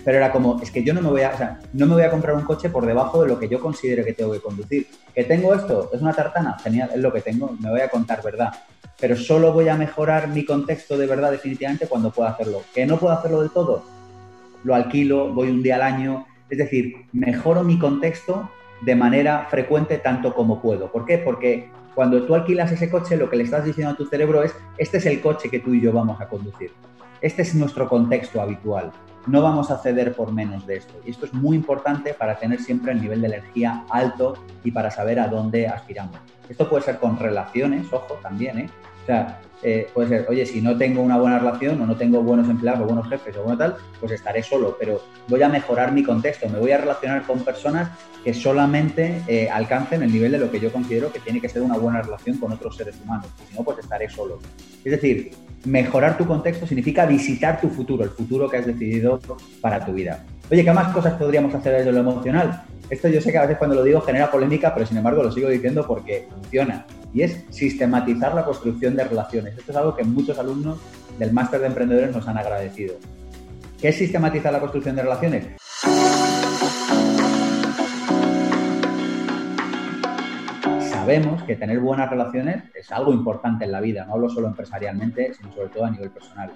pero 0.04 0.18
era 0.18 0.32
como, 0.32 0.62
es 0.62 0.72
que 0.72 0.84
yo 0.84 0.94
no 0.94 1.02
me 1.02 1.10
voy 1.10 1.22
a, 1.22 1.32
o 1.32 1.38
sea, 1.38 1.60
no 1.72 1.86
me 1.86 1.94
voy 1.94 2.04
a 2.04 2.12
comprar 2.12 2.36
un 2.36 2.44
coche 2.44 2.70
por 2.70 2.86
debajo 2.86 3.24
de 3.24 3.30
lo 3.30 3.40
que 3.40 3.48
yo 3.48 3.60
considero 3.60 4.04
que 4.04 4.14
tengo 4.14 4.34
que 4.34 4.40
conducir. 4.40 4.88
Que 5.14 5.24
tengo 5.24 5.54
esto, 5.54 5.90
es 5.94 6.02
una 6.02 6.14
tartana, 6.14 6.58
genial, 6.62 6.90
es 6.94 7.02
lo 7.02 7.12
que 7.14 7.22
tengo, 7.22 7.56
me 7.60 7.70
voy 7.70 7.82
a 7.82 7.90
contar 7.90 8.22
verdad. 8.22 8.54
Pero 9.00 9.16
solo 9.16 9.54
voy 9.54 9.70
a 9.70 9.76
mejorar 9.76 10.28
mi 10.30 10.44
contexto 10.46 10.98
de 10.98 11.08
verdad 11.08 11.32
definitivamente 11.32 11.88
cuando 11.88 12.12
pueda 12.12 12.32
hacerlo. 12.32 12.62
Que 12.74 12.86
no 12.86 12.98
puedo 12.98 13.14
hacerlo 13.14 13.42
del 13.42 13.52
todo, 13.52 13.84
lo 14.64 14.76
alquilo, 14.76 15.34
voy 15.34 15.50
un 15.50 15.64
día 15.64 15.76
al 15.76 15.84
año, 15.84 16.26
es 16.50 16.58
decir, 16.58 17.06
mejoro 17.12 17.64
mi 17.64 17.80
contexto 17.80 18.50
de 18.82 18.96
manera 18.96 19.48
frecuente 19.50 19.98
tanto 19.98 20.34
como 20.34 20.62
puedo. 20.62 20.92
¿Por 20.92 21.06
qué? 21.06 21.18
Porque 21.18 21.70
cuando 21.96 22.24
tú 22.24 22.36
alquilas 22.36 22.72
ese 22.72 22.90
coche, 22.90 23.18
lo 23.18 23.30
que 23.30 23.38
le 23.38 23.44
estás 23.44 23.66
diciendo 23.66 23.94
a 23.94 23.98
tu 23.98 24.06
cerebro 24.06 24.44
es, 24.44 24.56
este 24.78 24.98
es 24.98 25.06
el 25.06 25.22
coche 25.22 25.50
que 25.50 25.60
tú 25.60 25.74
y 25.74 25.82
yo 25.82 25.92
vamos 25.94 26.20
a 26.20 26.28
conducir. 26.28 26.72
Este 27.22 27.42
es 27.42 27.56
nuestro 27.56 27.88
contexto 27.88 28.42
habitual 28.42 28.92
no 29.26 29.42
vamos 29.42 29.72
a 29.72 29.78
ceder 29.78 30.16
por 30.16 30.32
menos 30.32 30.68
de 30.68 30.78
esto. 30.78 30.94
Y 31.06 31.12
esto 31.12 31.26
es 31.26 31.34
muy 31.34 31.56
importante 31.56 32.14
para 32.14 32.38
tener 32.38 32.60
siempre 32.60 32.92
el 32.92 33.02
nivel 33.02 33.22
de 33.22 33.28
energía 33.28 33.86
alto 33.90 34.36
y 34.64 34.72
para 34.72 34.92
saber 34.92 35.20
a 35.20 35.28
dónde 35.28 35.68
aspiramos. 35.68 36.18
Esto 36.50 36.70
puede 36.70 36.84
ser 36.84 37.00
con 37.00 37.18
relaciones, 37.18 37.92
ojo, 37.92 38.16
también, 38.22 38.60
¿eh? 38.60 38.70
O 39.04 39.06
sea, 39.06 39.40
eh, 39.64 39.88
puede 39.94 40.10
ser, 40.10 40.26
oye, 40.30 40.46
si 40.46 40.62
no 40.62 40.78
tengo 40.78 41.02
una 41.02 41.18
buena 41.18 41.40
relación 41.40 41.82
o 41.82 41.86
no 41.86 41.96
tengo 41.96 42.22
buenos 42.22 42.50
empleados 42.50 42.82
o 42.82 42.86
buenos 42.86 43.08
jefes 43.08 43.36
o 43.38 43.44
bueno 43.44 43.58
tal, 43.58 43.76
pues 44.00 44.12
estaré 44.12 44.44
solo, 44.44 44.76
pero 44.80 45.02
voy 45.28 45.42
a 45.42 45.50
mejorar 45.50 45.92
mi 45.92 46.04
contexto, 46.04 46.50
me 46.50 46.60
voy 46.60 46.72
a 46.72 46.78
relacionar 46.78 47.24
con 47.24 47.40
personas 47.40 47.90
que 48.24 48.34
solamente 48.34 49.22
eh, 49.28 49.50
alcancen 49.50 50.04
el 50.04 50.12
nivel 50.12 50.32
de 50.34 50.40
lo 50.40 50.52
que 50.52 50.60
yo 50.60 50.72
considero 50.72 51.12
que 51.12 51.20
tiene 51.20 51.42
que 51.42 51.50
ser 51.50 51.62
una 51.62 51.78
buena 51.78 52.02
relación 52.02 52.38
con 52.38 52.52
otros 52.52 52.76
seres 52.76 52.96
humanos, 53.04 53.28
si 53.50 53.56
no, 53.56 53.64
pues 53.64 53.80
estaré 53.80 54.10
solo. 54.10 54.40
Es 54.84 54.92
decir, 54.92 55.32
mejorar 55.66 56.18
tu 56.18 56.26
contexto 56.26 56.68
significa 56.68 57.06
visitar 57.06 57.60
tu 57.62 57.70
futuro, 57.70 58.04
el 58.04 58.10
futuro 58.10 58.50
que 58.50 58.58
has 58.58 58.66
decidido 58.66 59.20
para 59.62 59.86
tu 59.86 59.94
vida. 59.94 60.24
Oye, 60.52 60.64
¿qué 60.64 60.72
más 60.74 60.94
cosas 60.94 61.14
podríamos 61.14 61.54
hacer 61.56 61.78
desde 61.78 61.92
lo 61.92 62.00
emocional? 62.00 62.64
Esto 62.90 63.08
yo 63.08 63.22
sé 63.22 63.32
que 63.32 63.38
a 63.38 63.44
veces 63.44 63.58
cuando 63.58 63.76
lo 63.76 63.84
digo 63.84 64.02
genera 64.02 64.30
polémica, 64.30 64.74
pero 64.74 64.86
sin 64.86 64.98
embargo 64.98 65.24
lo 65.24 65.32
sigo 65.32 65.50
diciendo 65.50 65.86
porque 65.88 66.28
funciona. 66.30 66.86
Y 67.14 67.22
es 67.22 67.46
sistematizar 67.50 68.34
la 68.34 68.44
construcción 68.44 68.96
de 68.96 69.04
relaciones. 69.04 69.58
Esto 69.58 69.72
es 69.72 69.78
algo 69.78 69.96
que 69.96 70.04
muchos 70.04 70.38
alumnos 70.40 70.80
del 71.20 71.32
máster 71.32 71.60
de 71.62 71.68
emprendedores 71.68 72.16
nos 72.16 72.28
han 72.28 72.38
agradecido. 72.38 72.96
¿Qué 73.80 73.90
es 73.90 73.98
sistematizar 73.98 74.52
la 74.52 74.60
construcción 74.60 74.96
de 74.96 75.04
relaciones? 75.04 75.48
sabemos 81.04 81.44
que 81.44 81.58
tener 81.58 81.82
buenas 81.82 82.10
relaciones 82.10 82.64
es 82.74 82.90
algo 82.90 83.12
importante 83.12 83.66
en 83.66 83.74
la 83.74 83.82
vida, 83.82 84.06
no 84.06 84.14
hablo 84.14 84.30
solo 84.30 84.48
empresarialmente, 84.48 85.34
sino 85.34 85.52
sobre 85.52 85.68
todo 85.68 85.84
a 85.84 85.92
nivel 85.92 86.10
personal. 86.12 86.50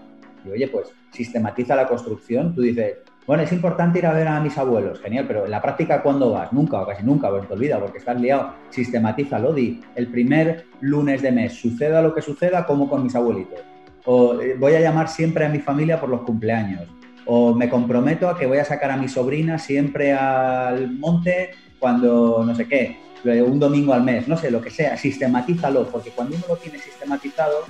Y 0.45 0.49
oye, 0.49 0.69
pues 0.69 0.87
sistematiza 1.11 1.75
la 1.75 1.85
construcción, 1.85 2.55
tú 2.55 2.61
dices, 2.61 2.99
bueno, 3.27 3.43
es 3.43 3.51
importante 3.51 3.99
ir 3.99 4.05
a 4.05 4.13
ver 4.13 4.27
a 4.27 4.39
mis 4.39 4.57
abuelos, 4.57 5.01
genial, 5.01 5.25
pero 5.27 5.43
en 5.45 5.51
la 5.51 5.61
práctica, 5.61 6.01
¿cuándo 6.01 6.31
vas? 6.31 6.53
Nunca 6.53 6.81
o 6.81 6.87
casi 6.87 7.03
nunca, 7.03 7.29
porque 7.29 7.47
te 7.47 7.53
olvida, 7.53 7.77
porque 7.77 7.97
estás 7.97 8.19
liado. 8.19 8.53
Sistematízalo, 8.69 9.53
di, 9.53 9.81
el 9.95 10.07
primer 10.07 10.65
lunes 10.79 11.21
de 11.21 11.33
mes, 11.33 11.53
suceda 11.53 12.01
lo 12.01 12.15
que 12.15 12.21
suceda, 12.21 12.65
como 12.65 12.89
con 12.89 13.03
mis 13.03 13.15
abuelitos. 13.15 13.59
O 14.05 14.39
eh, 14.39 14.55
voy 14.57 14.75
a 14.75 14.79
llamar 14.79 15.09
siempre 15.09 15.45
a 15.45 15.49
mi 15.49 15.59
familia 15.59 15.99
por 15.99 16.09
los 16.09 16.21
cumpleaños. 16.21 16.87
O 17.25 17.53
me 17.53 17.69
comprometo 17.69 18.29
a 18.29 18.37
que 18.37 18.47
voy 18.47 18.59
a 18.59 18.65
sacar 18.65 18.91
a 18.91 18.97
mi 18.97 19.09
sobrina 19.09 19.59
siempre 19.59 20.13
al 20.13 20.89
monte 20.91 21.51
cuando 21.79 22.45
no 22.45 22.55
sé 22.55 22.65
qué 22.65 23.07
un 23.23 23.59
domingo 23.59 23.93
al 23.93 24.03
mes, 24.03 24.27
no 24.27 24.37
sé, 24.37 24.51
lo 24.51 24.61
que 24.61 24.69
sea, 24.69 24.95
sistematízalo, 24.97 25.87
porque 25.87 26.11
cuando 26.11 26.35
uno 26.35 26.45
lo 26.47 26.55
tiene 26.55 26.79
sistematizado 26.79 27.65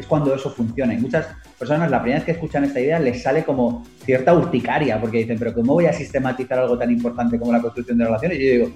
es 0.00 0.06
cuando 0.06 0.34
eso 0.34 0.50
funciona. 0.50 0.94
Y 0.94 0.98
muchas 0.98 1.28
personas, 1.58 1.90
la 1.90 2.00
primera 2.00 2.18
vez 2.18 2.24
que 2.24 2.32
escuchan 2.32 2.64
esta 2.64 2.80
idea, 2.80 2.98
les 2.98 3.22
sale 3.22 3.44
como 3.44 3.86
cierta 4.04 4.34
urticaria, 4.34 5.00
porque 5.00 5.18
dicen, 5.18 5.38
pero 5.38 5.54
¿cómo 5.54 5.74
voy 5.74 5.86
a 5.86 5.92
sistematizar 5.92 6.58
algo 6.58 6.76
tan 6.76 6.90
importante 6.90 7.38
como 7.38 7.52
la 7.52 7.60
construcción 7.60 7.98
de 7.98 8.04
relaciones? 8.04 8.38
Y 8.38 8.46
yo 8.46 8.52
digo, 8.52 8.72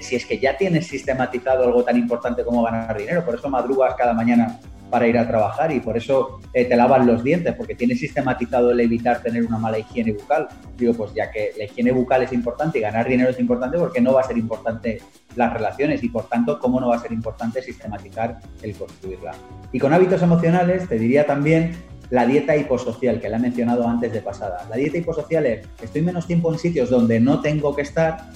si 0.00 0.16
es 0.16 0.26
que 0.26 0.38
ya 0.38 0.56
tienes 0.56 0.86
sistematizado 0.86 1.64
algo 1.64 1.82
tan 1.84 1.96
importante 1.96 2.44
como 2.44 2.62
ganar 2.62 2.96
dinero, 2.96 3.24
por 3.24 3.34
eso 3.34 3.48
madrugas 3.48 3.94
cada 3.94 4.12
mañana 4.12 4.58
para 4.94 5.08
ir 5.08 5.18
a 5.18 5.26
trabajar 5.26 5.72
y 5.72 5.80
por 5.80 5.96
eso 5.96 6.38
eh, 6.52 6.66
te 6.66 6.76
lavas 6.76 7.04
los 7.04 7.24
dientes, 7.24 7.52
porque 7.56 7.74
tienes 7.74 7.98
sistematizado 7.98 8.70
el 8.70 8.78
evitar 8.78 9.20
tener 9.20 9.44
una 9.44 9.58
mala 9.58 9.76
higiene 9.76 10.12
bucal. 10.12 10.46
Digo, 10.78 10.94
pues 10.94 11.12
ya 11.12 11.32
que 11.32 11.50
la 11.58 11.64
higiene 11.64 11.90
bucal 11.90 12.22
es 12.22 12.32
importante 12.32 12.78
y 12.78 12.80
ganar 12.80 13.08
dinero 13.08 13.28
es 13.30 13.40
importante, 13.40 13.76
porque 13.76 14.00
no 14.00 14.12
va 14.12 14.20
a 14.20 14.22
ser 14.22 14.38
importante 14.38 15.02
las 15.34 15.52
relaciones 15.52 16.04
y 16.04 16.10
por 16.10 16.28
tanto, 16.28 16.60
¿cómo 16.60 16.78
no 16.78 16.90
va 16.90 16.94
a 16.94 17.00
ser 17.00 17.10
importante 17.10 17.60
sistematizar 17.60 18.38
el 18.62 18.76
construirla? 18.76 19.32
Y 19.72 19.80
con 19.80 19.92
hábitos 19.92 20.22
emocionales, 20.22 20.88
te 20.88 20.96
diría 20.96 21.26
también 21.26 21.72
la 22.10 22.24
dieta 22.24 22.56
hiposocial, 22.56 23.20
que 23.20 23.28
la 23.28 23.38
he 23.38 23.40
mencionado 23.40 23.88
antes 23.88 24.12
de 24.12 24.20
pasada. 24.20 24.64
La 24.70 24.76
dieta 24.76 24.98
hiposocial 24.98 25.44
es, 25.46 25.66
estoy 25.82 26.02
menos 26.02 26.28
tiempo 26.28 26.52
en 26.52 26.60
sitios 26.60 26.88
donde 26.88 27.18
no 27.18 27.40
tengo 27.40 27.74
que 27.74 27.82
estar 27.82 28.30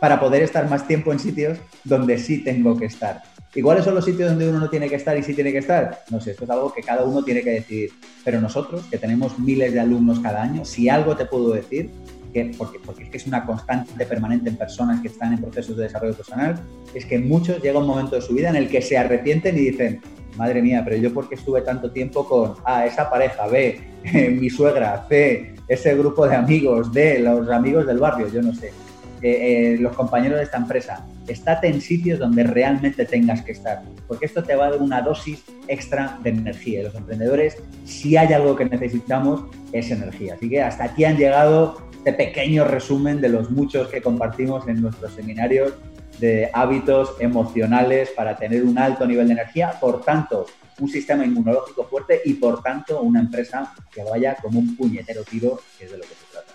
para 0.00 0.18
poder 0.18 0.42
estar 0.42 0.70
más 0.70 0.88
tiempo 0.88 1.12
en 1.12 1.18
sitios 1.18 1.58
donde 1.84 2.16
sí 2.16 2.42
tengo 2.42 2.78
que 2.78 2.86
estar. 2.86 3.20
¿Y 3.54 3.62
cuáles 3.62 3.84
son 3.84 3.94
los 3.94 4.04
sitios 4.04 4.28
donde 4.28 4.48
uno 4.48 4.60
no 4.60 4.68
tiene 4.68 4.88
que 4.88 4.96
estar 4.96 5.16
y 5.16 5.22
sí 5.22 5.34
tiene 5.34 5.52
que 5.52 5.58
estar? 5.58 6.00
No 6.10 6.20
sé, 6.20 6.32
esto 6.32 6.44
es 6.44 6.50
algo 6.50 6.72
que 6.72 6.82
cada 6.82 7.04
uno 7.04 7.24
tiene 7.24 7.42
que 7.42 7.50
decidir. 7.50 7.90
Pero 8.24 8.40
nosotros, 8.40 8.84
que 8.90 8.98
tenemos 8.98 9.38
miles 9.38 9.72
de 9.72 9.80
alumnos 9.80 10.20
cada 10.20 10.42
año, 10.42 10.64
si 10.64 10.88
algo 10.88 11.16
te 11.16 11.24
puedo 11.24 11.52
decir, 11.52 11.90
que, 12.32 12.52
porque, 12.58 12.78
porque 12.84 13.04
es 13.04 13.10
que 13.10 13.16
es 13.16 13.26
una 13.26 13.46
constante 13.46 14.04
permanente 14.04 14.50
en 14.50 14.56
personas 14.56 15.00
que 15.00 15.08
están 15.08 15.32
en 15.32 15.40
procesos 15.40 15.76
de 15.76 15.84
desarrollo 15.84 16.14
personal, 16.14 16.60
es 16.94 17.06
que 17.06 17.18
muchos 17.18 17.62
llega 17.62 17.78
un 17.78 17.86
momento 17.86 18.16
de 18.16 18.22
su 18.22 18.34
vida 18.34 18.50
en 18.50 18.56
el 18.56 18.68
que 18.68 18.82
se 18.82 18.98
arrepienten 18.98 19.56
y 19.56 19.60
dicen, 19.60 20.00
madre 20.36 20.60
mía, 20.60 20.82
pero 20.84 20.96
yo 20.96 21.12
porque 21.14 21.36
estuve 21.36 21.62
tanto 21.62 21.90
tiempo 21.90 22.26
con 22.26 22.54
A, 22.64 22.84
esa 22.84 23.08
pareja, 23.08 23.46
B, 23.46 23.80
mi 24.38 24.50
suegra, 24.50 25.06
C, 25.08 25.54
ese 25.66 25.96
grupo 25.96 26.28
de 26.28 26.36
amigos, 26.36 26.92
D, 26.92 27.18
los 27.20 27.48
amigos 27.50 27.86
del 27.86 27.98
barrio, 27.98 28.28
yo 28.28 28.42
no 28.42 28.54
sé. 28.54 28.72
Eh, 29.22 29.76
los 29.80 29.94
compañeros 29.96 30.38
de 30.38 30.44
esta 30.44 30.58
empresa, 30.58 31.06
estate 31.26 31.68
en 31.68 31.80
sitios 31.80 32.18
donde 32.18 32.44
realmente 32.44 33.04
tengas 33.04 33.42
que 33.42 33.52
estar, 33.52 33.82
porque 34.06 34.26
esto 34.26 34.42
te 34.42 34.54
va 34.54 34.66
a 34.66 34.70
dar 34.70 34.80
una 34.80 35.02
dosis 35.02 35.44
extra 35.66 36.18
de 36.22 36.30
energía. 36.30 36.80
Y 36.80 36.84
los 36.84 36.94
emprendedores, 36.94 37.56
si 37.84 38.16
hay 38.16 38.32
algo 38.32 38.56
que 38.56 38.64
necesitamos, 38.64 39.44
es 39.72 39.90
energía. 39.90 40.34
Así 40.34 40.48
que 40.48 40.62
hasta 40.62 40.84
aquí 40.84 41.04
han 41.04 41.16
llegado 41.16 41.88
este 41.98 42.12
pequeño 42.12 42.64
resumen 42.64 43.20
de 43.20 43.28
los 43.28 43.50
muchos 43.50 43.88
que 43.88 44.00
compartimos 44.00 44.66
en 44.68 44.80
nuestros 44.80 45.12
seminarios 45.12 45.74
de 46.20 46.48
hábitos 46.52 47.14
emocionales 47.20 48.10
para 48.10 48.36
tener 48.36 48.64
un 48.64 48.78
alto 48.78 49.06
nivel 49.06 49.26
de 49.26 49.34
energía, 49.34 49.74
por 49.80 50.00
tanto, 50.02 50.46
un 50.80 50.88
sistema 50.88 51.24
inmunológico 51.24 51.84
fuerte 51.84 52.20
y 52.24 52.34
por 52.34 52.62
tanto 52.62 53.02
una 53.02 53.20
empresa 53.20 53.74
que 53.92 54.02
vaya 54.04 54.36
como 54.36 54.60
un 54.60 54.76
puñetero 54.76 55.22
tiro, 55.24 55.60
que 55.78 55.84
es 55.84 55.90
de 55.90 55.98
lo 55.98 56.04
que 56.04 56.10
se 56.10 56.32
trata. 56.32 56.47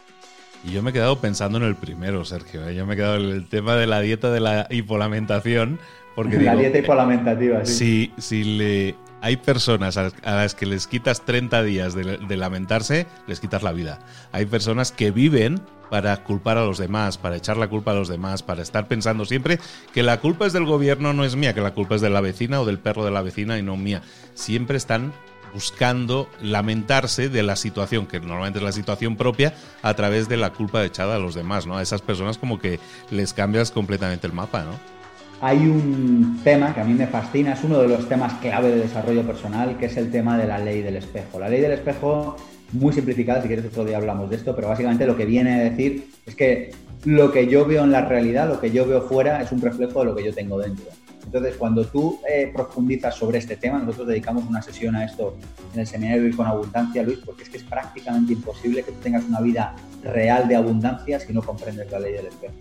Y 0.63 0.72
yo 0.72 0.82
me 0.82 0.91
he 0.91 0.93
quedado 0.93 1.20
pensando 1.20 1.58
en 1.58 1.65
el 1.65 1.75
primero, 1.75 2.24
Sergio. 2.24 2.67
¿eh? 2.67 2.75
Yo 2.75 2.86
me 2.86 2.93
he 2.93 2.98
quedado 2.98 3.17
en 3.17 3.29
el 3.29 3.48
tema 3.48 3.75
de 3.75 3.88
la 3.88 4.00
dieta 4.00 4.32
de 4.32 4.39
la 4.39 4.67
hipolamentación. 4.70 5.79
Porque 6.15 6.39
la 6.39 6.55
dieta 6.55 6.77
hipolamentativa, 6.77 7.65
sí. 7.65 8.12
Si, 8.15 8.22
si 8.22 8.43
le, 8.43 8.96
hay 9.24 9.38
personas 9.38 9.96
a, 9.96 10.12
las 10.25 10.53
que 10.53 10.65
les 10.65 10.86
quitas 10.86 11.22
30 11.22 11.63
días 11.63 11.96
de, 11.96 12.36
lamentarse, 12.36 13.08
les 13.25 13.39
quitas 13.39 13.63
la 13.63 13.72
vida. 13.72 14.00
Hay 14.34 14.46
personas 14.46 14.91
que 14.91 15.12
viven 15.12 15.62
para 15.89 16.25
culpar 16.25 16.58
a 16.58 16.65
los 16.65 16.77
demás, 16.77 17.17
para 17.17 17.38
echar 17.38 17.55
la 17.55 17.70
culpa 17.70 17.91
a 17.91 17.93
los 17.93 18.10
demás, 18.10 18.43
para 18.43 18.62
estar 18.62 18.89
pensando 18.89 19.24
siempre 19.24 19.60
que 19.93 20.03
la 20.03 20.20
culpa 20.20 20.46
es 20.46 20.51
del 20.51 20.65
gobierno, 20.65 21.13
no 21.13 21.24
es 21.24 21.38
mía, 21.38 21.53
que 21.53 21.62
la 21.62 21.74
culpa 21.74 21.96
es 21.96 22.01
de 22.01 22.10
la 22.10 22.20
vecina 22.20 22.60
o 22.60 22.65
del 22.65 22.79
perro 22.79 23.05
de 23.05 23.12
la 23.12 23.22
vecina 23.22 23.58
y 23.58 23.63
no 23.63 23.77
mía. 23.77 24.01
Siempre 24.34 24.75
están 24.75 25.13
buscando 25.54 26.28
lamentarse 26.42 27.30
de 27.30 27.44
la 27.44 27.56
situación, 27.56 28.08
que 28.08 28.20
normalmente 28.20 28.60
es 28.60 28.66
la 28.66 28.72
situación 28.72 29.16
propia, 29.16 29.54
a 29.82 29.94
través 29.94 30.28
de 30.28 30.38
la 30.38 30.52
culpa 30.52 30.84
echada 30.84 31.16
a 31.16 31.20
los 31.20 31.36
demás, 31.36 31.68
¿no? 31.68 31.78
A 31.78 31.82
esas 31.82 32.02
personas 32.02 32.38
como 32.38 32.60
que 32.60 32.80
les 33.12 33.34
cambias 33.34 33.72
completamente 33.72 34.28
el 34.28 34.34
mapa, 34.34 34.64
¿no? 34.64 34.72
Hay 35.42 35.58
un 35.58 36.40
tema 36.44 36.74
que 36.74 36.80
a 36.80 36.84
mí 36.86 36.94
me 36.94 37.06
fascina, 37.06 37.54
es 37.54 37.64
uno 37.64 37.80
de 37.80 37.90
los 37.90 38.08
temas 38.08 38.34
clave 38.36 38.70
de 38.70 38.78
desarrollo 38.78 39.24
personal, 39.24 39.78
que 39.78 39.88
es 39.88 39.98
el 39.98 40.10
tema 40.10 40.38
de 40.38 40.48
la 40.48 40.58
ley 40.58 40.82
del 40.82 40.96
espejo. 40.96 41.38
La 41.40 41.50
ley 41.50 41.60
del 41.60 41.74
espejo, 41.74 42.38
muy 42.72 42.94
simplificada, 42.94 43.42
si 43.42 43.48
quieres 43.48 43.66
otro 43.66 43.84
día 43.84 43.98
hablamos 43.98 44.30
de 44.30 44.38
esto, 44.38 44.56
pero 44.56 44.70
básicamente 44.70 45.06
lo 45.06 45.18
que 45.18 45.26
viene 45.26 45.54
a 45.54 45.64
decir 45.64 46.08
es 46.26 46.36
que 46.36 46.72
lo 47.04 47.32
que 47.34 47.48
yo 47.48 47.66
veo 47.66 47.84
en 47.84 47.92
la 47.92 48.06
realidad, 48.06 48.48
lo 48.48 48.62
que 48.62 48.72
yo 48.72 48.88
veo 48.88 49.02
fuera, 49.02 49.42
es 49.42 49.52
un 49.52 49.62
reflejo 49.62 50.00
de 50.00 50.06
lo 50.06 50.16
que 50.16 50.24
yo 50.24 50.34
tengo 50.34 50.58
dentro. 50.60 50.86
Entonces, 51.25 51.56
cuando 51.58 51.86
tú 51.86 52.20
eh, 52.30 52.51
profundizas 52.53 53.15
sobre 53.15 53.39
este 53.39 53.56
tema, 53.56 53.80
nosotros 53.80 54.08
dedicamos 54.08 54.44
una 54.48 54.62
sesión 54.62 54.96
a 54.96 55.06
esto 55.06 55.36
en 55.74 55.80
el 55.80 55.88
seminario 55.88 56.22
Vivir 56.22 56.36
con 56.36 56.48
Abundancia, 56.48 57.03
Luis, 57.03 57.20
porque 57.25 57.44
es 57.44 57.50
que 57.50 57.58
es 57.58 57.63
prácticamente 57.63 58.34
imposible 58.34 58.84
que 58.84 58.92
tú 58.92 59.00
tengas 59.00 59.24
una 59.25 59.39
vida 59.39 59.75
real 60.03 60.48
de 60.48 60.56
abundancia 60.56 61.20
si 61.20 61.34
no 61.34 61.42
comprendes 61.42 61.89
la 61.92 62.00
ley 62.00 62.13
del 62.13 62.27
espejo. 62.27 62.53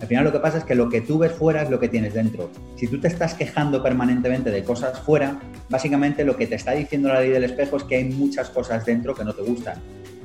Al 0.00 0.06
final 0.06 0.24
lo 0.24 0.32
que 0.32 0.40
pasa 0.40 0.58
es 0.58 0.64
que 0.64 0.74
lo 0.74 0.90
que 0.90 1.00
tú 1.00 1.18
ves 1.18 1.32
fuera 1.32 1.62
es 1.62 1.70
lo 1.70 1.80
que 1.80 1.88
tienes 1.88 2.12
dentro. 2.12 2.50
Si 2.76 2.86
tú 2.86 3.00
te 3.00 3.08
estás 3.08 3.34
quejando 3.34 3.82
permanentemente 3.82 4.50
de 4.50 4.62
cosas 4.62 4.98
fuera, 5.00 5.40
básicamente 5.70 6.24
lo 6.24 6.36
que 6.36 6.46
te 6.46 6.54
está 6.54 6.72
diciendo 6.72 7.08
la 7.08 7.20
ley 7.20 7.30
del 7.30 7.44
espejo 7.44 7.78
es 7.78 7.84
que 7.84 7.96
hay 7.96 8.04
muchas 8.04 8.50
cosas 8.50 8.84
dentro 8.84 9.14
que 9.14 9.24
no 9.24 9.32
te 9.32 9.42
gustan. 9.42 9.76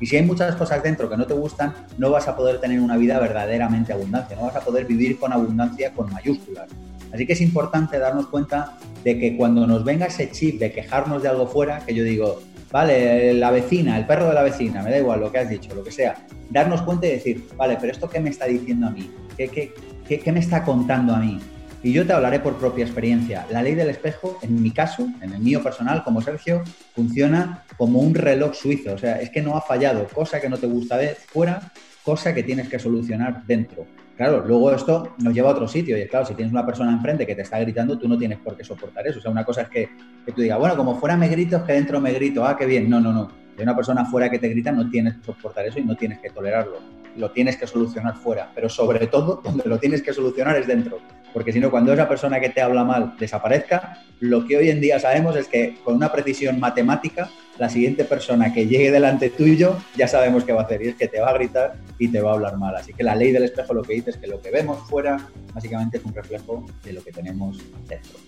Y 0.01 0.07
si 0.07 0.17
hay 0.17 0.25
muchas 0.25 0.55
cosas 0.55 0.81
dentro 0.83 1.09
que 1.09 1.15
no 1.15 1.25
te 1.25 1.35
gustan, 1.35 1.73
no 1.97 2.09
vas 2.09 2.27
a 2.27 2.35
poder 2.35 2.59
tener 2.59 2.79
una 2.79 2.97
vida 2.97 3.19
verdaderamente 3.19 3.93
abundante, 3.93 4.35
no 4.35 4.43
vas 4.43 4.55
a 4.55 4.61
poder 4.61 4.85
vivir 4.85 5.19
con 5.19 5.31
abundancia 5.31 5.93
con 5.93 6.11
mayúsculas. 6.11 6.67
Así 7.13 7.25
que 7.25 7.33
es 7.33 7.41
importante 7.41 7.99
darnos 7.99 8.27
cuenta 8.27 8.77
de 9.03 9.19
que 9.19 9.35
cuando 9.35 9.67
nos 9.67 9.83
venga 9.83 10.05
ese 10.05 10.31
chip 10.31 10.59
de 10.59 10.71
quejarnos 10.71 11.21
de 11.21 11.29
algo 11.29 11.47
fuera, 11.47 11.79
que 11.85 11.93
yo 11.93 12.03
digo, 12.03 12.41
vale, 12.71 13.33
la 13.33 13.51
vecina, 13.51 13.97
el 13.97 14.05
perro 14.05 14.29
de 14.29 14.33
la 14.33 14.43
vecina, 14.43 14.81
me 14.81 14.91
da 14.91 14.97
igual 14.97 15.19
lo 15.19 15.31
que 15.31 15.39
has 15.39 15.49
dicho, 15.49 15.73
lo 15.75 15.83
que 15.83 15.91
sea, 15.91 16.15
darnos 16.49 16.81
cuenta 16.83 17.07
y 17.07 17.11
decir, 17.11 17.47
vale, 17.57 17.77
pero 17.79 17.91
esto 17.91 18.09
qué 18.09 18.19
me 18.19 18.29
está 18.29 18.45
diciendo 18.45 18.87
a 18.87 18.91
mí, 18.91 19.11
qué, 19.37 19.47
qué, 19.49 19.73
qué, 20.19 20.31
me 20.31 20.39
está 20.39 20.63
contando 20.63 21.13
a 21.13 21.19
mí. 21.19 21.39
Y 21.83 21.93
yo 21.93 22.05
te 22.05 22.13
hablaré 22.13 22.39
por 22.39 22.57
propia 22.57 22.85
experiencia. 22.85 23.47
La 23.49 23.63
ley 23.63 23.73
del 23.73 23.89
espejo, 23.89 24.37
en 24.43 24.61
mi 24.61 24.69
caso, 24.69 25.07
en 25.19 25.33
el 25.33 25.39
mío 25.39 25.63
personal, 25.63 26.03
como 26.03 26.21
Sergio, 26.21 26.61
funciona 26.93 27.63
como 27.75 27.99
un 27.99 28.13
reloj 28.13 28.53
suizo. 28.53 28.93
O 28.93 28.97
sea, 28.99 29.19
es 29.19 29.31
que 29.31 29.41
no 29.41 29.57
ha 29.57 29.61
fallado. 29.61 30.07
Cosa 30.13 30.39
que 30.39 30.47
no 30.47 30.59
te 30.59 30.67
gusta 30.67 30.97
ver 30.97 31.15
fuera, 31.15 31.71
cosa 32.03 32.35
que 32.35 32.43
tienes 32.43 32.69
que 32.69 32.77
solucionar 32.77 33.43
dentro. 33.47 33.87
Claro, 34.21 34.43
luego 34.45 34.71
esto 34.71 35.15
nos 35.17 35.33
lleva 35.33 35.49
a 35.49 35.53
otro 35.53 35.67
sitio 35.67 35.97
y 35.97 36.07
claro, 36.07 36.27
si 36.27 36.35
tienes 36.35 36.53
una 36.53 36.63
persona 36.63 36.91
enfrente 36.91 37.25
que 37.25 37.33
te 37.33 37.41
está 37.41 37.57
gritando, 37.57 37.97
tú 37.97 38.07
no 38.07 38.19
tienes 38.19 38.37
por 38.37 38.55
qué 38.55 38.63
soportar 38.63 39.07
eso. 39.07 39.17
O 39.17 39.21
sea, 39.23 39.31
una 39.31 39.43
cosa 39.43 39.63
es 39.63 39.69
que, 39.69 39.89
que 40.23 40.31
tú 40.31 40.43
digas, 40.43 40.59
bueno, 40.59 40.77
como 40.77 40.99
fuera 40.99 41.17
me 41.17 41.27
grito, 41.27 41.57
es 41.57 41.63
que 41.63 41.73
dentro 41.73 41.99
me 41.99 42.13
grito, 42.13 42.45
ah, 42.45 42.55
qué 42.55 42.67
bien. 42.67 42.87
No, 42.87 42.99
no, 42.99 43.11
no. 43.11 43.31
Si 43.57 43.63
una 43.63 43.75
persona 43.75 44.05
fuera 44.05 44.29
que 44.29 44.37
te 44.37 44.47
grita, 44.49 44.71
no 44.71 44.87
tienes 44.91 45.15
que 45.15 45.23
soportar 45.23 45.65
eso 45.65 45.79
y 45.79 45.85
no 45.85 45.95
tienes 45.95 46.19
que 46.19 46.29
tolerarlo. 46.29 46.77
Lo 47.17 47.31
tienes 47.31 47.57
que 47.57 47.65
solucionar 47.65 48.15
fuera. 48.15 48.51
Pero 48.53 48.69
sobre 48.69 49.07
todo, 49.07 49.41
donde 49.43 49.67
lo 49.67 49.79
tienes 49.79 50.03
que 50.03 50.13
solucionar 50.13 50.55
es 50.55 50.67
dentro. 50.67 50.99
Porque 51.33 51.53
si 51.53 51.59
no, 51.59 51.71
cuando 51.71 51.93
esa 51.93 52.07
persona 52.07 52.39
que 52.39 52.49
te 52.49 52.61
habla 52.61 52.83
mal 52.83 53.15
desaparezca, 53.19 54.03
lo 54.19 54.45
que 54.45 54.57
hoy 54.57 54.69
en 54.69 54.81
día 54.81 54.99
sabemos 54.99 55.35
es 55.35 55.47
que 55.47 55.77
con 55.83 55.95
una 55.95 56.11
precisión 56.11 56.59
matemática, 56.59 57.29
la 57.57 57.69
siguiente 57.69 58.05
persona 58.05 58.53
que 58.53 58.67
llegue 58.67 58.91
delante 58.91 59.29
tuyo 59.29 59.77
ya 59.95 60.07
sabemos 60.07 60.43
qué 60.43 60.53
va 60.53 60.61
a 60.61 60.65
hacer 60.65 60.81
y 60.83 60.89
es 60.89 60.95
que 60.95 61.07
te 61.07 61.19
va 61.19 61.29
a 61.29 61.33
gritar 61.33 61.75
y 61.99 62.07
te 62.07 62.21
va 62.21 62.31
a 62.31 62.33
hablar 62.33 62.57
mal. 62.57 62.75
Así 62.75 62.93
que 62.93 63.03
la 63.03 63.15
ley 63.15 63.31
del 63.31 63.43
espejo 63.43 63.73
lo 63.73 63.83
que 63.83 63.93
dice 63.93 64.11
es 64.11 64.17
que 64.17 64.27
lo 64.27 64.41
que 64.41 64.51
vemos 64.51 64.79
fuera 64.89 65.17
básicamente 65.53 65.97
es 65.97 66.05
un 66.05 66.13
reflejo 66.13 66.65
de 66.83 66.93
lo 66.93 67.03
que 67.03 67.11
tenemos 67.11 67.59
dentro. 67.87 68.19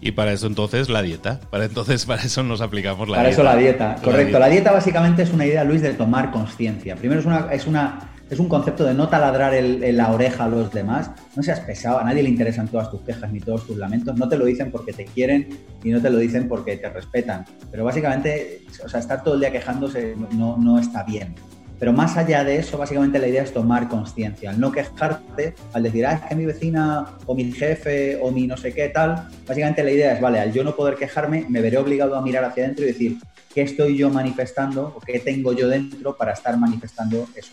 Y 0.00 0.12
para 0.12 0.32
eso 0.32 0.46
entonces 0.46 0.90
la 0.90 1.02
dieta. 1.02 1.40
Para 1.50 1.64
entonces 1.64 2.04
para 2.06 2.22
eso 2.22 2.42
nos 2.42 2.60
aplicamos 2.60 3.08
la 3.08 3.18
dieta. 3.18 3.20
Para 3.20 3.28
eso 3.30 3.42
la 3.42 3.56
dieta, 3.56 3.96
correcto. 4.02 4.38
La 4.38 4.48
dieta. 4.48 4.72
básicamente 4.72 5.22
es 5.22 5.32
una 5.32 5.46
idea, 5.46 5.64
Luis, 5.64 5.80
de 5.80 5.94
tomar 5.94 6.30
conciencia. 6.30 6.96
Primero 6.96 7.20
es 7.20 7.26
una, 7.26 7.48
es 7.52 7.66
una 7.66 8.13
es 8.30 8.38
un 8.38 8.48
concepto 8.48 8.84
de 8.84 8.94
no 8.94 9.08
taladrar 9.08 9.54
el, 9.54 9.96
la 9.96 10.12
oreja 10.12 10.44
a 10.44 10.48
los 10.48 10.72
demás. 10.72 11.10
No 11.36 11.42
seas 11.42 11.60
pesado, 11.60 11.98
a 11.98 12.04
nadie 12.04 12.22
le 12.22 12.30
interesan 12.30 12.68
todas 12.68 12.90
tus 12.90 13.02
quejas 13.02 13.30
ni 13.32 13.40
todos 13.40 13.66
tus 13.66 13.76
lamentos. 13.76 14.16
No 14.16 14.28
te 14.28 14.36
lo 14.36 14.44
dicen 14.44 14.70
porque 14.70 14.92
te 14.92 15.04
quieren 15.04 15.48
y 15.82 15.90
no 15.90 16.00
te 16.00 16.10
lo 16.10 16.18
dicen 16.18 16.48
porque 16.48 16.76
te 16.76 16.88
respetan. 16.88 17.44
Pero 17.70 17.84
básicamente, 17.84 18.62
o 18.84 18.88
sea, 18.88 19.00
estar 19.00 19.22
todo 19.22 19.34
el 19.34 19.40
día 19.40 19.52
quejándose 19.52 20.16
no, 20.32 20.56
no 20.56 20.78
está 20.78 21.02
bien. 21.02 21.34
Pero 21.78 21.92
más 21.92 22.16
allá 22.16 22.44
de 22.44 22.56
eso, 22.56 22.78
básicamente 22.78 23.18
la 23.18 23.26
idea 23.26 23.42
es 23.42 23.52
tomar 23.52 23.88
conciencia, 23.88 24.50
al 24.50 24.60
no 24.60 24.70
quejarte, 24.70 25.54
al 25.72 25.82
decir, 25.82 26.06
ah, 26.06 26.14
es 26.14 26.20
que 26.22 26.34
mi 26.34 26.46
vecina 26.46 27.18
o 27.26 27.34
mi 27.34 27.50
jefe 27.52 28.16
o 28.22 28.30
mi 28.30 28.46
no 28.46 28.56
sé 28.56 28.72
qué 28.72 28.88
tal, 28.88 29.28
básicamente 29.46 29.82
la 29.82 29.90
idea 29.90 30.14
es, 30.14 30.20
vale, 30.20 30.38
al 30.38 30.52
yo 30.52 30.62
no 30.62 30.76
poder 30.76 30.94
quejarme, 30.94 31.44
me 31.48 31.60
veré 31.60 31.76
obligado 31.76 32.16
a 32.16 32.22
mirar 32.22 32.44
hacia 32.44 32.64
adentro 32.64 32.84
y 32.84 32.88
decir, 32.88 33.18
¿qué 33.52 33.62
estoy 33.62 33.96
yo 33.96 34.08
manifestando 34.08 34.94
o 34.96 35.00
qué 35.00 35.18
tengo 35.18 35.52
yo 35.52 35.68
dentro 35.68 36.16
para 36.16 36.32
estar 36.32 36.56
manifestando 36.56 37.26
eso? 37.34 37.52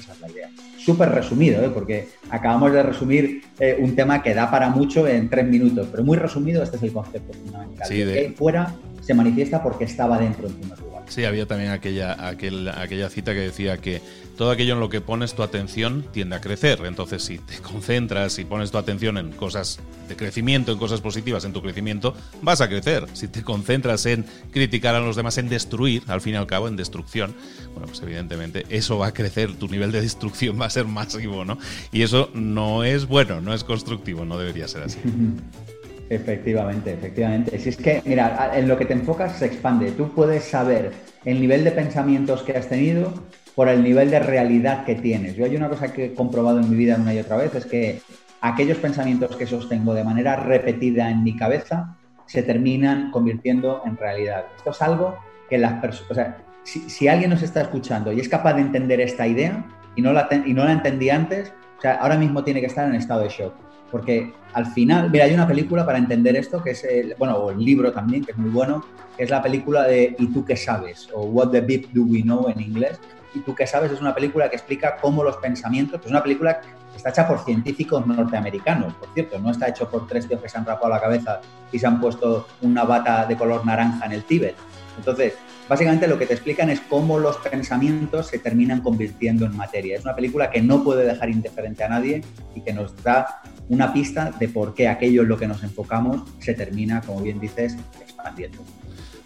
Esa 0.00 0.12
es 0.14 0.20
la 0.20 0.30
idea. 0.30 0.50
Súper 0.78 1.10
resumido, 1.10 1.62
¿eh? 1.62 1.70
porque 1.72 2.08
acabamos 2.30 2.72
de 2.72 2.82
resumir 2.82 3.42
eh, 3.58 3.76
un 3.78 3.94
tema 3.94 4.22
que 4.22 4.34
da 4.34 4.50
para 4.50 4.70
mucho 4.70 5.06
en 5.06 5.28
tres 5.28 5.46
minutos, 5.46 5.88
pero 5.90 6.02
muy 6.02 6.16
resumido, 6.16 6.62
este 6.62 6.78
es 6.78 6.82
el 6.84 6.92
concepto 6.92 7.32
fundamental. 7.34 7.86
Sí, 7.86 7.96
que 7.96 8.34
fuera 8.36 8.74
se 9.02 9.14
manifiesta 9.14 9.62
porque 9.62 9.84
estaba 9.84 10.18
dentro 10.18 10.46
en 10.46 10.54
primer 10.54 10.78
lugar. 10.78 10.89
Sí, 11.10 11.24
había 11.24 11.44
también 11.44 11.72
aquella, 11.72 12.28
aquella 12.28 13.10
cita 13.10 13.34
que 13.34 13.40
decía 13.40 13.78
que 13.78 14.00
todo 14.38 14.52
aquello 14.52 14.74
en 14.74 14.80
lo 14.80 14.88
que 14.88 15.00
pones 15.00 15.34
tu 15.34 15.42
atención 15.42 16.06
tiende 16.12 16.36
a 16.36 16.40
crecer. 16.40 16.80
Entonces, 16.86 17.24
si 17.24 17.38
te 17.38 17.58
concentras 17.62 18.38
y 18.38 18.44
pones 18.44 18.70
tu 18.70 18.78
atención 18.78 19.18
en 19.18 19.32
cosas 19.32 19.80
de 20.08 20.14
crecimiento, 20.14 20.70
en 20.70 20.78
cosas 20.78 21.00
positivas 21.00 21.44
en 21.44 21.52
tu 21.52 21.60
crecimiento, 21.60 22.14
vas 22.42 22.60
a 22.60 22.68
crecer. 22.68 23.06
Si 23.12 23.26
te 23.26 23.42
concentras 23.42 24.06
en 24.06 24.24
criticar 24.52 24.94
a 24.94 25.00
los 25.00 25.16
demás, 25.16 25.36
en 25.38 25.48
destruir, 25.48 26.04
al 26.06 26.20
fin 26.20 26.34
y 26.34 26.36
al 26.36 26.46
cabo, 26.46 26.68
en 26.68 26.76
destrucción, 26.76 27.34
bueno, 27.72 27.88
pues 27.88 28.00
evidentemente 28.02 28.64
eso 28.70 28.96
va 28.96 29.08
a 29.08 29.12
crecer, 29.12 29.54
tu 29.54 29.66
nivel 29.66 29.90
de 29.90 30.00
destrucción 30.00 30.60
va 30.60 30.66
a 30.66 30.70
ser 30.70 30.84
masivo, 30.86 31.44
¿no? 31.44 31.58
Y 31.90 32.02
eso 32.02 32.30
no 32.34 32.84
es 32.84 33.06
bueno, 33.06 33.40
no 33.40 33.52
es 33.52 33.64
constructivo, 33.64 34.24
no 34.24 34.38
debería 34.38 34.68
ser 34.68 34.84
así. 34.84 35.00
Efectivamente, 36.10 36.92
efectivamente. 36.92 37.56
Si 37.56 37.68
es 37.68 37.76
que, 37.76 38.02
mira, 38.04 38.50
en 38.52 38.66
lo 38.66 38.76
que 38.76 38.84
te 38.84 38.94
enfocas 38.94 39.36
se 39.36 39.46
expande. 39.46 39.92
Tú 39.92 40.12
puedes 40.12 40.42
saber 40.42 40.90
el 41.24 41.40
nivel 41.40 41.62
de 41.62 41.70
pensamientos 41.70 42.42
que 42.42 42.56
has 42.56 42.68
tenido 42.68 43.14
por 43.54 43.68
el 43.68 43.84
nivel 43.84 44.10
de 44.10 44.18
realidad 44.18 44.84
que 44.84 44.96
tienes. 44.96 45.36
Yo 45.36 45.44
hay 45.44 45.54
una 45.54 45.68
cosa 45.68 45.92
que 45.92 46.06
he 46.06 46.14
comprobado 46.14 46.58
en 46.58 46.68
mi 46.68 46.74
vida 46.74 46.96
una 47.00 47.14
y 47.14 47.20
otra 47.20 47.36
vez, 47.36 47.54
es 47.54 47.64
que 47.64 48.00
aquellos 48.40 48.78
pensamientos 48.78 49.36
que 49.36 49.46
sostengo 49.46 49.94
de 49.94 50.02
manera 50.02 50.34
repetida 50.34 51.08
en 51.10 51.22
mi 51.22 51.36
cabeza 51.36 51.96
se 52.26 52.42
terminan 52.42 53.12
convirtiendo 53.12 53.82
en 53.86 53.96
realidad. 53.96 54.46
Esto 54.56 54.70
es 54.70 54.82
algo 54.82 55.16
que 55.48 55.58
las 55.58 55.74
personas, 55.74 56.10
o 56.10 56.14
sea, 56.14 56.38
si, 56.64 57.06
alguien 57.06 57.30
nos 57.30 57.42
está 57.42 57.60
escuchando 57.60 58.12
y 58.12 58.18
es 58.18 58.28
capaz 58.28 58.54
de 58.54 58.62
entender 58.62 59.00
esta 59.00 59.28
idea 59.28 59.64
y 59.94 60.02
no 60.02 60.12
la, 60.12 60.28
y 60.44 60.54
no 60.54 60.64
la 60.64 60.72
entendí 60.72 61.08
antes, 61.08 61.52
o 61.78 61.80
sea, 61.80 61.94
ahora 61.94 62.16
mismo 62.16 62.42
tiene 62.42 62.60
que 62.60 62.66
estar 62.66 62.88
en 62.88 62.96
estado 62.96 63.22
de 63.22 63.28
shock 63.28 63.69
porque 63.90 64.32
al 64.52 64.66
final, 64.66 65.10
mira, 65.10 65.24
hay 65.24 65.34
una 65.34 65.46
película 65.46 65.84
para 65.84 65.98
entender 65.98 66.36
esto, 66.36 66.62
que 66.62 66.70
es, 66.70 66.84
el, 66.84 67.14
bueno, 67.18 67.36
o 67.36 67.50
el 67.50 67.58
libro 67.58 67.92
también, 67.92 68.24
que 68.24 68.32
es 68.32 68.38
muy 68.38 68.50
bueno, 68.50 68.84
que 69.16 69.24
es 69.24 69.30
la 69.30 69.42
película 69.42 69.84
de 69.84 70.16
¿Y 70.18 70.26
tú 70.28 70.44
qué 70.44 70.56
sabes? 70.56 71.08
o 71.12 71.24
What 71.24 71.50
the 71.50 71.60
Beep 71.60 71.92
Do 71.92 72.02
We 72.02 72.22
Know 72.22 72.48
en 72.48 72.60
inglés. 72.60 72.98
¿Y 73.34 73.40
tú 73.40 73.54
qué 73.54 73.66
sabes? 73.66 73.92
Es 73.92 74.00
una 74.00 74.14
película 74.14 74.50
que 74.50 74.56
explica 74.56 74.96
cómo 75.00 75.22
los 75.22 75.36
pensamientos, 75.36 76.00
es 76.04 76.10
una 76.10 76.22
película 76.22 76.60
que 76.60 76.96
está 76.96 77.10
hecha 77.10 77.28
por 77.28 77.44
científicos 77.44 78.04
norteamericanos, 78.06 78.92
por 78.94 79.08
cierto, 79.14 79.38
no 79.38 79.50
está 79.50 79.68
hecho 79.68 79.88
por 79.88 80.06
tres 80.06 80.26
tíos 80.26 80.40
que 80.40 80.48
se 80.48 80.58
han 80.58 80.66
rapado 80.66 80.88
la 80.88 81.00
cabeza 81.00 81.40
y 81.70 81.78
se 81.78 81.86
han 81.86 82.00
puesto 82.00 82.46
una 82.62 82.84
bata 82.84 83.26
de 83.26 83.36
color 83.36 83.64
naranja 83.64 84.06
en 84.06 84.12
el 84.12 84.24
Tíbet. 84.24 84.56
Entonces, 84.98 85.34
básicamente 85.68 86.08
lo 86.08 86.18
que 86.18 86.26
te 86.26 86.34
explican 86.34 86.68
es 86.68 86.80
cómo 86.80 87.18
los 87.18 87.36
pensamientos 87.38 88.26
se 88.26 88.38
terminan 88.38 88.80
convirtiendo 88.80 89.46
en 89.46 89.56
materia. 89.56 89.96
Es 89.96 90.04
una 90.04 90.16
película 90.16 90.50
que 90.50 90.60
no 90.60 90.82
puede 90.82 91.04
dejar 91.06 91.30
indiferente 91.30 91.84
a 91.84 91.88
nadie 91.88 92.22
y 92.54 92.60
que 92.60 92.72
nos 92.72 93.00
da 93.02 93.40
una 93.70 93.92
pista 93.92 94.32
de 94.38 94.48
por 94.48 94.74
qué 94.74 94.88
aquello 94.88 95.22
en 95.22 95.28
lo 95.28 95.38
que 95.38 95.46
nos 95.46 95.62
enfocamos 95.62 96.28
se 96.40 96.54
termina, 96.54 97.00
como 97.00 97.22
bien 97.22 97.40
dices, 97.40 97.76
expandiendo. 98.00 98.58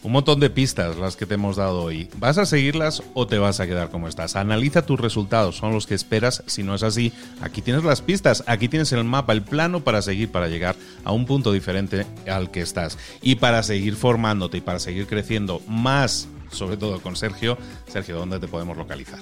Un 0.02 0.12
montón 0.12 0.38
de 0.38 0.50
pistas 0.50 0.98
las 0.98 1.16
que 1.16 1.24
te 1.24 1.32
hemos 1.32 1.56
dado 1.56 1.82
hoy. 1.82 2.10
¿Vas 2.18 2.36
a 2.36 2.44
seguirlas 2.44 3.02
o 3.14 3.26
te 3.26 3.38
vas 3.38 3.58
a 3.60 3.66
quedar 3.66 3.88
como 3.88 4.06
estás? 4.06 4.36
Analiza 4.36 4.84
tus 4.84 5.00
resultados, 5.00 5.56
son 5.56 5.72
los 5.72 5.86
que 5.86 5.94
esperas. 5.94 6.44
Si 6.46 6.62
no 6.62 6.74
es 6.74 6.82
así, 6.82 7.10
aquí 7.40 7.62
tienes 7.62 7.84
las 7.84 8.02
pistas, 8.02 8.44
aquí 8.46 8.68
tienes 8.68 8.92
el 8.92 9.02
mapa, 9.04 9.32
el 9.32 9.42
plano 9.42 9.82
para 9.82 10.02
seguir, 10.02 10.30
para 10.30 10.48
llegar 10.48 10.76
a 11.04 11.12
un 11.12 11.24
punto 11.24 11.50
diferente 11.52 12.04
al 12.30 12.50
que 12.50 12.60
estás. 12.60 12.98
Y 13.22 13.36
para 13.36 13.62
seguir 13.62 13.96
formándote 13.96 14.58
y 14.58 14.60
para 14.60 14.78
seguir 14.78 15.06
creciendo 15.06 15.62
más, 15.66 16.28
sobre 16.50 16.76
todo 16.76 17.00
con 17.00 17.16
Sergio. 17.16 17.56
Sergio, 17.88 18.18
¿dónde 18.18 18.38
te 18.38 18.46
podemos 18.46 18.76
localizar? 18.76 19.20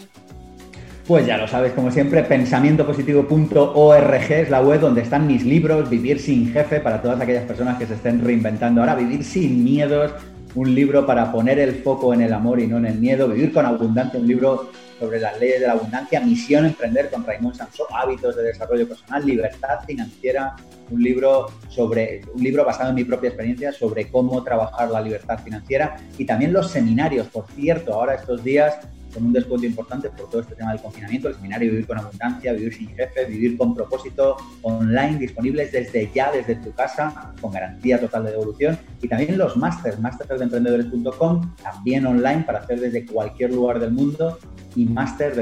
Pues 1.07 1.25
ya 1.27 1.37
lo 1.37 1.47
sabes, 1.49 1.73
como 1.73 1.91
siempre, 1.91 2.23
pensamientopositivo.org 2.23 4.33
es 4.33 4.51
la 4.51 4.61
web 4.61 4.81
donde 4.81 5.01
están 5.01 5.27
mis 5.27 5.45
libros, 5.45 5.91
Vivir 5.91 6.21
sin 6.21 6.53
jefe, 6.53 6.79
para 6.79 7.03
todas 7.03 7.21
aquellas 7.21 7.45
personas 7.45 7.77
que 7.77 7.87
se 7.87 7.95
estén 7.95 8.25
reinventando 8.25 8.81
ahora, 8.81 8.95
Vivir 8.95 9.25
sin 9.25 9.65
miedos, 9.65 10.13
un 10.55 10.73
libro 10.73 11.05
para 11.05 11.33
poner 11.33 11.59
el 11.59 11.83
foco 11.83 12.15
en 12.15 12.23
el 12.23 12.33
amor 12.33 12.61
y 12.61 12.69
no 12.69 12.79
en 12.79 12.87
el 12.87 13.01
miedo, 13.01 13.27
Vivir 13.27 13.53
con 13.53 13.67
abundancia, 13.67 14.21
un 14.21 14.29
libro 14.29 14.71
sobre 15.01 15.19
las 15.19 15.41
leyes 15.41 15.61
de 15.61 15.67
la 15.67 15.73
abundancia, 15.73 16.21
Misión 16.21 16.67
Emprender 16.67 17.11
con 17.11 17.27
Raymond 17.27 17.57
Sansó, 17.57 17.85
Hábitos 17.93 18.37
de 18.37 18.45
Desarrollo 18.45 18.87
Personal, 18.87 19.27
Libertad 19.27 19.81
Financiera, 19.85 20.55
un 20.89 21.03
libro 21.03 21.49
sobre 21.69 22.21
un 22.33 22.45
libro 22.45 22.65
basado 22.65 22.91
en 22.91 22.95
mi 22.95 23.03
propia 23.03 23.31
experiencia 23.31 23.73
sobre 23.73 24.09
cómo 24.09 24.41
trabajar 24.45 24.89
la 24.91 25.01
libertad 25.01 25.41
financiera 25.43 25.97
y 26.17 26.25
también 26.25 26.53
los 26.53 26.71
seminarios, 26.71 27.27
por 27.27 27.49
cierto, 27.49 27.95
ahora 27.95 28.15
estos 28.15 28.45
días 28.45 28.79
con 29.13 29.25
un 29.27 29.33
descuento 29.33 29.67
importante 29.67 30.09
por 30.11 30.29
todo 30.31 30.41
este 30.41 30.55
tema 30.55 30.73
del 30.73 30.81
confinamiento, 30.81 31.29
el 31.29 31.35
seminario 31.35 31.71
Vivir 31.71 31.87
con 31.87 31.99
Abundancia, 31.99 32.53
Vivir 32.53 32.75
sin 32.75 32.89
Jefe, 32.89 33.25
Vivir 33.27 33.57
con 33.57 33.75
Propósito, 33.75 34.37
online, 34.63 35.19
disponibles 35.19 35.73
desde 35.73 36.11
ya, 36.15 36.31
desde 36.33 36.57
tu 36.57 36.73
casa, 36.73 37.35
con 37.41 37.53
garantía 37.53 38.01
total 38.01 38.25
de 38.25 38.31
devolución, 38.33 38.79
y 39.01 39.09
también 39.09 39.37
los 39.39 39.57
másters, 39.57 39.99
mastersdeemprendedores.com, 40.01 41.55
también 41.63 42.07
online 42.07 42.45
para 42.45 42.61
hacer 42.61 42.81
desde 42.81 43.07
cualquier 43.07 43.53
lugar 43.53 43.79
del 43.81 43.93
mundo, 43.93 44.39
y 44.75 44.87
máster 44.87 45.35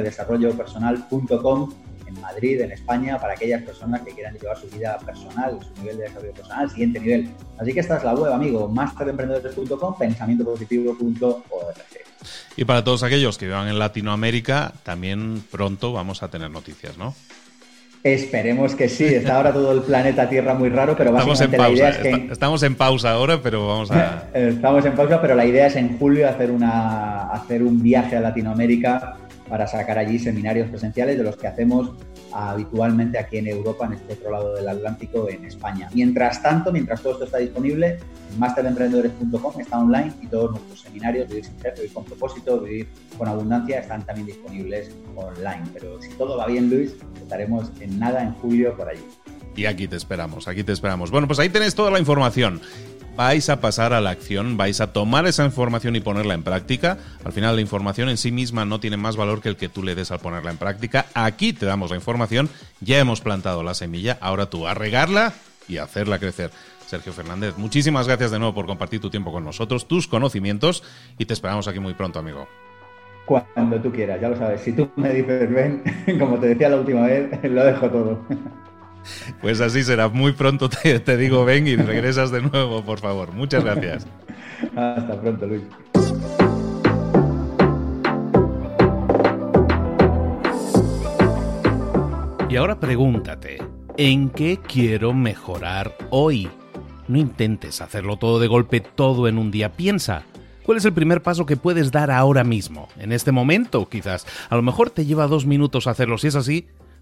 en 2.20 2.22
Madrid, 2.22 2.60
en 2.60 2.72
España, 2.72 3.18
para 3.18 3.32
aquellas 3.32 3.62
personas 3.62 4.02
que 4.02 4.12
quieran 4.12 4.36
llevar 4.38 4.58
su 4.58 4.68
vida 4.68 4.98
personal, 4.98 5.58
su 5.62 5.82
nivel 5.82 5.98
de 5.98 6.02
desarrollo 6.04 6.34
personal 6.34 6.70
siguiente 6.70 7.00
nivel. 7.00 7.30
Así 7.58 7.72
que 7.72 7.80
esta 7.80 7.96
es 7.96 8.04
la 8.04 8.14
web, 8.14 8.32
amigo, 8.32 8.68
masteremprendedores.com, 8.68 9.96
pensamientopositivo.org. 9.98 11.76
Y 12.56 12.64
para 12.64 12.84
todos 12.84 13.02
aquellos 13.02 13.38
que 13.38 13.46
vivan 13.46 13.68
en 13.68 13.78
Latinoamérica, 13.78 14.72
también 14.82 15.42
pronto 15.50 15.92
vamos 15.92 16.22
a 16.22 16.28
tener 16.28 16.50
noticias, 16.50 16.98
¿no? 16.98 17.14
Esperemos 18.02 18.74
que 18.74 18.88
sí. 18.88 19.04
Está 19.04 19.36
ahora 19.36 19.52
todo 19.52 19.72
el 19.72 19.82
planeta 19.82 20.28
Tierra 20.28 20.54
muy 20.54 20.70
raro, 20.70 20.96
pero 20.96 21.12
básicamente 21.12 21.58
la 21.58 21.70
idea 21.70 21.90
es 21.90 21.98
que... 21.98 22.28
Estamos 22.30 22.62
en 22.62 22.74
pausa 22.74 23.12
ahora, 23.12 23.40
pero 23.42 23.66
vamos 23.66 23.90
a... 23.90 24.24
Estamos 24.34 24.84
en 24.86 24.94
pausa, 24.94 25.20
pero 25.20 25.34
la 25.34 25.44
idea 25.44 25.66
es 25.66 25.76
en 25.76 25.98
julio 25.98 26.28
hacer, 26.28 26.50
una, 26.50 27.30
hacer 27.30 27.62
un 27.62 27.82
viaje 27.82 28.16
a 28.16 28.20
Latinoamérica 28.20 29.16
para 29.50 29.66
sacar 29.66 29.98
allí 29.98 30.18
seminarios 30.18 30.68
presenciales 30.70 31.18
de 31.18 31.24
los 31.24 31.36
que 31.36 31.48
hacemos 31.48 31.90
habitualmente 32.32 33.18
aquí 33.18 33.38
en 33.38 33.48
Europa, 33.48 33.86
en 33.86 33.94
este 33.94 34.14
otro 34.14 34.30
lado 34.30 34.54
del 34.54 34.68
Atlántico, 34.68 35.28
en 35.28 35.44
España. 35.44 35.88
Mientras 35.94 36.42
tanto, 36.42 36.72
mientras 36.72 37.02
todo 37.02 37.14
esto 37.14 37.24
está 37.24 37.38
disponible, 37.38 37.98
masteremprendedores.com 38.38 39.60
está 39.60 39.78
online 39.78 40.12
y 40.22 40.26
todos 40.26 40.52
nuestros 40.52 40.80
seminarios, 40.80 41.28
Vivir 41.28 41.44
sin 41.44 41.58
jefe, 41.60 41.82
Vivir 41.82 41.92
con 41.92 42.04
propósito, 42.04 42.60
Vivir 42.60 42.88
con 43.18 43.28
abundancia, 43.28 43.80
están 43.80 44.04
también 44.04 44.26
disponibles 44.26 44.90
online. 45.16 45.62
Pero 45.72 46.00
si 46.00 46.10
todo 46.10 46.36
va 46.36 46.46
bien, 46.46 46.70
Luis, 46.70 46.94
estaremos 47.20 47.70
en 47.80 47.98
nada 47.98 48.22
en 48.22 48.32
julio 48.34 48.76
por 48.76 48.88
allí. 48.88 49.04
Y 49.56 49.66
aquí 49.66 49.88
te 49.88 49.96
esperamos, 49.96 50.48
aquí 50.48 50.64
te 50.64 50.72
esperamos. 50.72 51.10
Bueno, 51.10 51.26
pues 51.26 51.38
ahí 51.38 51.48
tenéis 51.48 51.74
toda 51.74 51.90
la 51.90 51.98
información 51.98 52.60
vais 53.20 53.50
a 53.50 53.60
pasar 53.60 53.92
a 53.92 54.00
la 54.00 54.08
acción, 54.08 54.56
vais 54.56 54.80
a 54.80 54.94
tomar 54.94 55.26
esa 55.26 55.44
información 55.44 55.94
y 55.94 56.00
ponerla 56.00 56.32
en 56.32 56.42
práctica. 56.42 56.96
Al 57.22 57.32
final 57.32 57.54
la 57.54 57.60
información 57.60 58.08
en 58.08 58.16
sí 58.16 58.32
misma 58.32 58.64
no 58.64 58.80
tiene 58.80 58.96
más 58.96 59.16
valor 59.16 59.42
que 59.42 59.50
el 59.50 59.56
que 59.56 59.68
tú 59.68 59.82
le 59.82 59.94
des 59.94 60.10
al 60.10 60.20
ponerla 60.20 60.50
en 60.50 60.56
práctica. 60.56 61.04
Aquí 61.12 61.52
te 61.52 61.66
damos 61.66 61.90
la 61.90 61.96
información, 61.96 62.48
ya 62.80 62.98
hemos 62.98 63.20
plantado 63.20 63.62
la 63.62 63.74
semilla, 63.74 64.16
ahora 64.22 64.46
tú 64.46 64.66
a 64.66 64.72
regarla 64.72 65.34
y 65.68 65.76
hacerla 65.76 66.18
crecer. 66.18 66.50
Sergio 66.86 67.12
Fernández, 67.12 67.58
muchísimas 67.58 68.06
gracias 68.06 68.30
de 68.30 68.38
nuevo 68.38 68.54
por 68.54 68.64
compartir 68.64 69.02
tu 69.02 69.10
tiempo 69.10 69.30
con 69.32 69.44
nosotros, 69.44 69.86
tus 69.86 70.08
conocimientos 70.08 70.82
y 71.18 71.26
te 71.26 71.34
esperamos 71.34 71.68
aquí 71.68 71.78
muy 71.78 71.92
pronto, 71.92 72.20
amigo. 72.20 72.48
Cuando 73.26 73.78
tú 73.82 73.92
quieras, 73.92 74.18
ya 74.18 74.30
lo 74.30 74.38
sabes. 74.38 74.62
Si 74.62 74.72
tú 74.72 74.88
me 74.96 75.12
dices 75.12 75.52
ven, 75.52 75.82
como 76.18 76.38
te 76.38 76.46
decía 76.46 76.70
la 76.70 76.76
última 76.76 77.02
vez, 77.02 77.28
lo 77.42 77.64
dejo 77.66 77.90
todo. 77.90 78.26
Pues 79.40 79.60
así 79.60 79.82
será. 79.82 80.08
Muy 80.08 80.32
pronto 80.32 80.68
te, 80.68 81.16
digo 81.16 81.44
ven 81.44 81.66
y 81.66 81.76
regresas 81.76 82.30
de 82.30 82.42
nuevo, 82.42 82.84
por 82.84 83.00
favor. 83.00 83.32
Muchas 83.32 83.64
gracias. 83.64 84.06
Hasta 84.76 85.20
pronto, 85.20 85.46
Luis. 85.46 85.62
Y 92.50 92.56
ahora 92.56 92.80
pregúntate, 92.80 93.62
¿en 93.96 94.28
qué 94.28 94.58
quiero 94.58 95.12
mejorar 95.14 95.96
hoy? 96.10 96.50
No 97.06 97.16
intentes 97.16 97.80
hacerlo 97.80 98.16
todo 98.16 98.40
de 98.40 98.48
golpe, 98.48 98.80
todo 98.80 99.28
en 99.28 99.38
un 99.38 99.52
día. 99.52 99.70
Piensa, 99.70 100.24
¿cuál 100.64 100.78
es 100.78 100.84
el 100.84 100.92
primer 100.92 101.22
paso 101.22 101.46
que 101.46 101.56
puedes 101.56 101.92
dar 101.92 102.10
ahora 102.10 102.42
mismo? 102.42 102.88
En 102.98 103.12
este 103.12 103.30
momento, 103.30 103.88
quizás. 103.88 104.26
A 104.48 104.56
lo 104.56 104.62
mejor 104.62 104.90
te 104.90 105.06
lleva 105.06 105.28
dos 105.28 105.46
minutos 105.46 105.86
hacerlo. 105.86 106.18
Si 106.18 106.26
es 106.26 106.34
así, 106.34 106.66